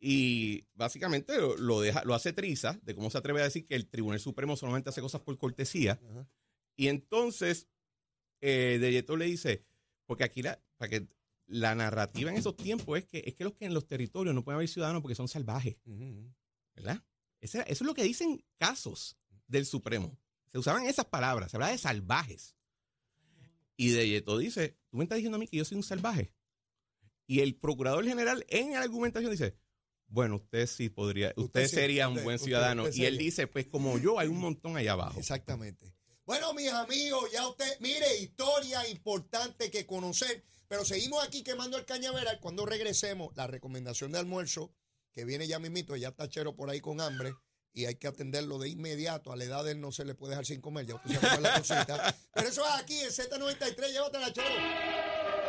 y 0.00 0.64
básicamente 0.74 1.34
lo, 1.58 1.80
deja, 1.82 2.02
lo 2.04 2.14
hace 2.14 2.32
triza 2.32 2.80
de 2.82 2.94
cómo 2.94 3.10
se 3.10 3.18
atreve 3.18 3.42
a 3.42 3.44
decir 3.44 3.66
que 3.66 3.74
el 3.74 3.86
Tribunal 3.86 4.18
Supremo 4.18 4.56
solamente 4.56 4.88
hace 4.88 5.02
cosas 5.02 5.20
por 5.20 5.36
cortesía. 5.36 6.00
Y 6.74 6.88
entonces, 6.88 7.68
eh, 8.40 8.78
De 8.80 9.16
le 9.16 9.24
dice, 9.26 9.66
porque 10.06 10.24
aquí 10.24 10.40
la, 10.40 10.58
para 10.78 10.88
que 10.88 11.06
la 11.46 11.74
narrativa 11.74 12.30
en 12.30 12.38
esos 12.38 12.56
tiempos 12.56 12.98
es 12.98 13.04
que, 13.04 13.22
es 13.26 13.34
que 13.34 13.44
los 13.44 13.52
que 13.52 13.66
en 13.66 13.74
los 13.74 13.86
territorios 13.86 14.34
no 14.34 14.42
pueden 14.42 14.56
haber 14.56 14.68
ciudadanos 14.68 15.02
porque 15.02 15.14
son 15.14 15.28
salvajes. 15.28 15.76
¿Verdad? 16.74 17.04
eso 17.40 17.62
es 17.66 17.80
lo 17.82 17.94
que 17.94 18.02
dicen 18.02 18.42
casos 18.56 19.18
del 19.46 19.66
Supremo. 19.66 20.18
Se 20.48 20.58
usaban 20.58 20.86
esas 20.86 21.04
palabras, 21.04 21.50
se 21.50 21.56
hablaba 21.58 21.72
de 21.72 21.78
salvajes. 21.78 22.56
Y 23.76 23.90
De 23.90 24.08
Yeto 24.08 24.38
dice, 24.38 24.78
tú 24.88 24.96
me 24.96 25.04
estás 25.04 25.16
diciendo 25.16 25.36
a 25.36 25.38
mí 25.38 25.46
que 25.46 25.58
yo 25.58 25.64
soy 25.64 25.76
un 25.76 25.82
salvaje. 25.82 26.32
Y 27.26 27.40
el 27.40 27.54
procurador 27.54 28.04
general 28.04 28.44
en 28.48 28.72
la 28.72 28.82
argumentación 28.82 29.30
dice, 29.30 29.56
bueno, 30.10 30.36
usted 30.36 30.66
sí 30.66 30.88
podría, 30.88 31.32
usted, 31.36 31.68
sería 31.68 32.08
un 32.08 32.22
buen 32.22 32.38
ciudadano. 32.38 32.84
y 32.92 33.04
él 33.04 33.16
dice, 33.16 33.46
pues 33.46 33.66
como 33.66 33.96
yo, 33.98 34.18
hay 34.18 34.28
un 34.28 34.38
montón 34.38 34.76
allá 34.76 34.92
abajo. 34.92 35.18
Exactamente. 35.18 35.94
Bueno, 36.26 36.52
mis 36.52 36.70
amigos, 36.70 37.30
ya 37.32 37.48
usted, 37.48 37.78
mire, 37.80 38.18
historia 38.18 38.86
importante 38.88 39.70
que 39.70 39.86
conocer, 39.86 40.44
pero 40.68 40.84
seguimos 40.84 41.24
aquí 41.24 41.42
quemando 41.42 41.76
el 41.76 41.84
cañaveral. 41.84 42.38
Cuando 42.40 42.66
regresemos, 42.66 43.34
la 43.36 43.46
recomendación 43.46 44.12
de 44.12 44.18
almuerzo, 44.18 44.74
que 45.12 45.24
viene 45.24 45.46
ya 45.46 45.58
mismito, 45.58 45.96
ya 45.96 46.08
está 46.08 46.28
chero 46.28 46.54
por 46.54 46.70
ahí 46.70 46.80
con 46.80 47.00
hambre 47.00 47.34
y 47.72 47.86
hay 47.86 47.94
que 47.96 48.08
atenderlo 48.08 48.58
de 48.58 48.68
inmediato. 48.68 49.32
A 49.32 49.36
la 49.36 49.44
edad 49.44 49.64
de 49.64 49.72
él 49.72 49.80
no 49.80 49.92
se 49.92 50.04
le 50.04 50.14
puede 50.14 50.30
dejar 50.30 50.46
sin 50.46 50.60
comer, 50.60 50.86
ya 50.86 50.96
usted 50.96 51.18
se 51.18 51.40
la 51.40 51.54
cosita. 51.58 52.16
Pero 52.34 52.48
eso 52.48 52.64
es 52.64 52.82
aquí 52.82 52.98
en 53.00 53.10
Z93, 53.10 53.92
llévatela, 53.92 54.32
chero. 54.32 55.39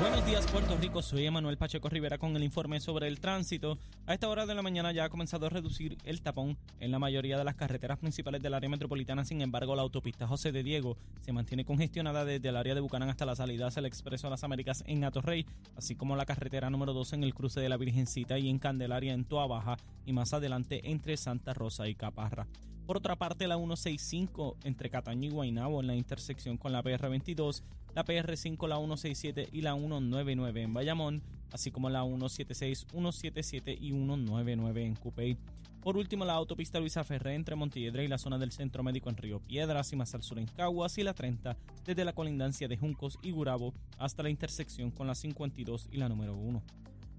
Buenos 0.00 0.26
días 0.26 0.46
Puerto 0.52 0.76
Rico, 0.76 1.00
soy 1.00 1.24
Emanuel 1.24 1.56
Pacheco 1.56 1.88
Rivera 1.88 2.18
con 2.18 2.36
el 2.36 2.42
informe 2.42 2.80
sobre 2.80 3.08
el 3.08 3.18
tránsito. 3.18 3.78
A 4.06 4.12
esta 4.12 4.28
hora 4.28 4.44
de 4.44 4.54
la 4.54 4.60
mañana 4.60 4.92
ya 4.92 5.04
ha 5.04 5.08
comenzado 5.08 5.46
a 5.46 5.48
reducir 5.48 5.96
el 6.04 6.20
tapón 6.20 6.58
en 6.80 6.90
la 6.90 6.98
mayoría 6.98 7.38
de 7.38 7.44
las 7.44 7.54
carreteras 7.54 7.98
principales 7.98 8.42
del 8.42 8.52
área 8.52 8.68
metropolitana, 8.68 9.24
sin 9.24 9.40
embargo 9.40 9.74
la 9.74 9.82
autopista 9.82 10.26
José 10.26 10.52
de 10.52 10.62
Diego 10.62 10.98
se 11.22 11.32
mantiene 11.32 11.64
congestionada 11.64 12.24
desde 12.24 12.50
el 12.50 12.56
área 12.56 12.74
de 12.74 12.80
Bucanán 12.80 13.08
hasta 13.08 13.24
la 13.24 13.36
salida 13.36 13.68
hacia 13.68 13.80
el 13.80 13.86
Expreso 13.86 14.26
de 14.26 14.32
las 14.32 14.44
Américas 14.44 14.84
en 14.86 15.04
Atorrey, 15.04 15.46
así 15.76 15.94
como 15.94 16.16
la 16.16 16.26
carretera 16.26 16.68
número 16.68 16.92
2 16.92 17.14
en 17.14 17.24
el 17.24 17.32
cruce 17.32 17.60
de 17.60 17.68
la 17.68 17.78
Virgencita 17.78 18.38
y 18.38 18.50
en 18.50 18.58
Candelaria 18.58 19.14
en 19.14 19.24
Toa 19.24 19.46
Baja 19.46 19.76
y 20.04 20.12
más 20.12 20.34
adelante 20.34 20.90
entre 20.90 21.16
Santa 21.16 21.54
Rosa 21.54 21.88
y 21.88 21.94
Caparra. 21.94 22.46
Por 22.86 22.96
otra 22.96 23.16
parte, 23.16 23.48
la 23.48 23.56
165 23.56 24.56
entre 24.64 24.90
Cataño 24.90 25.28
y 25.28 25.32
Guaynabo 25.32 25.80
en 25.80 25.88
la 25.88 25.96
intersección 25.96 26.56
con 26.56 26.72
la 26.72 26.82
PR22 26.82 27.62
la 27.96 28.04
PR5, 28.04 28.68
la 28.68 28.76
167 28.76 29.48
y 29.52 29.62
la 29.62 29.74
199 29.74 30.62
en 30.62 30.74
Bayamón, 30.74 31.22
así 31.50 31.70
como 31.70 31.88
la 31.88 32.02
176, 32.04 32.86
177 32.90 33.72
y 33.72 33.92
199 33.92 34.84
en 34.84 34.94
Cupey. 34.96 35.38
Por 35.80 35.96
último, 35.96 36.26
la 36.26 36.34
autopista 36.34 36.78
Luisa 36.78 37.04
Ferré 37.04 37.34
entre 37.34 37.56
Montiedra 37.56 38.04
y 38.04 38.08
la 38.08 38.18
zona 38.18 38.36
del 38.36 38.52
Centro 38.52 38.82
Médico 38.82 39.08
en 39.08 39.16
Río 39.16 39.40
Piedras 39.40 39.94
y 39.94 39.96
más 39.96 40.14
al 40.14 40.22
sur 40.22 40.38
en 40.38 40.46
Caguas 40.46 40.98
y 40.98 41.04
la 41.04 41.14
30 41.14 41.56
desde 41.86 42.04
la 42.04 42.12
colindancia 42.12 42.68
de 42.68 42.76
Juncos 42.76 43.18
y 43.22 43.30
Gurabo 43.30 43.72
hasta 43.96 44.22
la 44.22 44.28
intersección 44.28 44.90
con 44.90 45.06
la 45.06 45.14
52 45.14 45.88
y 45.90 45.96
la 45.96 46.10
número 46.10 46.36
1. 46.36 46.62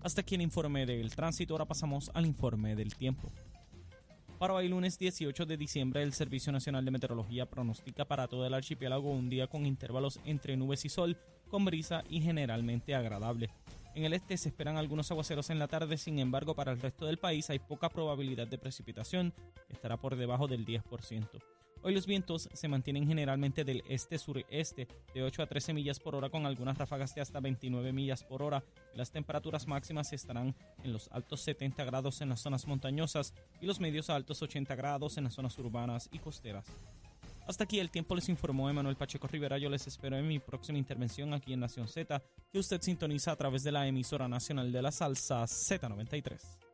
Hasta 0.03 0.21
aquí 0.21 0.36
el 0.36 0.41
informe 0.41 0.86
del 0.86 1.15
tránsito, 1.15 1.56
ahora 1.56 1.65
pasamos 1.65 2.12
al 2.13 2.27
informe 2.27 2.75
del 2.75 2.93
tiempo. 2.93 3.32
Para 4.38 4.54
hoy 4.54 4.67
lunes 4.67 5.00
18 5.00 5.47
de 5.47 5.58
diciembre, 5.58 6.04
el 6.04 6.13
Servicio 6.13 6.52
Nacional 6.52 6.86
de 6.86 6.91
Meteorología 6.91 7.47
pronostica 7.47 8.06
para 8.06 8.28
todo 8.28 8.45
el 8.45 8.54
archipiélago 8.54 9.10
un 9.10 9.32
día 9.32 9.47
con 9.47 9.65
intervalos 9.65 10.19
entre 10.26 10.56
nubes 10.56 10.86
y 10.86 10.89
sol, 10.89 11.17
con 11.50 11.65
brisa 11.65 12.04
y 12.08 12.21
generalmente 12.21 12.93
agradable. 12.93 13.50
En 13.95 14.06
el 14.06 14.13
este 14.13 14.38
se 14.38 14.50
esperan 14.50 14.78
algunos 14.78 15.10
aguaceros 15.10 15.50
en 15.50 15.58
la 15.58 15.67
tarde, 15.67 15.97
sin 15.97 16.19
embargo 16.19 16.54
para 16.54 16.71
el 16.71 16.80
resto 16.80 17.08
del 17.08 17.17
país 17.17 17.50
hay 17.50 17.58
poca 17.58 17.89
probabilidad 17.89 18.45
de 18.45 18.60
precipitación, 18.60 19.34
estará 19.69 19.97
por 19.97 20.15
debajo 20.15 20.47
del 20.47 20.67
10%. 20.67 21.28
Hoy 21.84 21.94
los 21.94 22.06
vientos 22.06 22.50
se 22.54 22.68
mantienen 22.68 23.08
generalmente 23.08 23.63
del 23.63 23.84
este-sureste 23.88 24.88
de 25.13 25.24
8 25.24 25.44
a 25.44 25.48
13 25.48 25.74
millas 25.74 26.00
por 26.00 26.16
hora 26.16 26.30
con 26.30 26.46
algunas 26.46 26.78
ráfagas 26.78 27.13
de 27.16 27.22
hasta 27.22 27.40
29 27.40 27.94
millas 27.94 28.24
por 28.24 28.42
hora. 28.42 28.63
Las 28.94 29.12
temperaturas 29.12 29.68
máximas 29.68 30.12
estarán 30.12 30.56
en 30.84 30.94
los 30.94 31.10
altos 31.12 31.42
70 31.42 31.84
grados 31.86 32.22
en 32.22 32.30
las 32.30 32.42
zonas 32.42 32.68
montañosas 32.68 33.34
y 33.62 33.66
los 33.66 33.80
medios 33.80 34.10
a 34.10 34.16
altos 34.16 34.42
80 34.42 34.76
grados 34.76 35.18
en 35.18 35.26
las 35.26 35.36
zonas 35.36 35.58
urbanas 35.60 36.10
y 36.12 36.20
costeras. 36.20 36.66
Hasta 37.48 37.63
aquí 37.63 37.80
el 37.80 37.90
tiempo 37.90 38.13
les 38.13 38.28
informó 38.28 38.70
Emanuel 38.70 38.98
Pacheco 38.98 39.28
Rivera. 39.28 39.58
Yo 39.58 39.70
les 39.70 39.88
espero 39.88 40.18
en 40.18 40.28
mi 40.28 40.40
próxima 40.40 40.78
intervención 40.78 41.34
aquí 41.34 41.54
en 41.54 41.62
Nación 41.62 41.88
Z, 41.88 42.22
que 42.52 42.60
usted 42.60 42.82
sintoniza 42.82 43.32
a 43.32 43.38
través 43.38 43.63
de 43.63 43.72
la 43.72 43.88
emisora 43.88 44.28
nacional 44.28 44.72
de 44.72 44.82
la 44.82 44.92
salsa 44.92 45.44
Z93. 45.44 46.66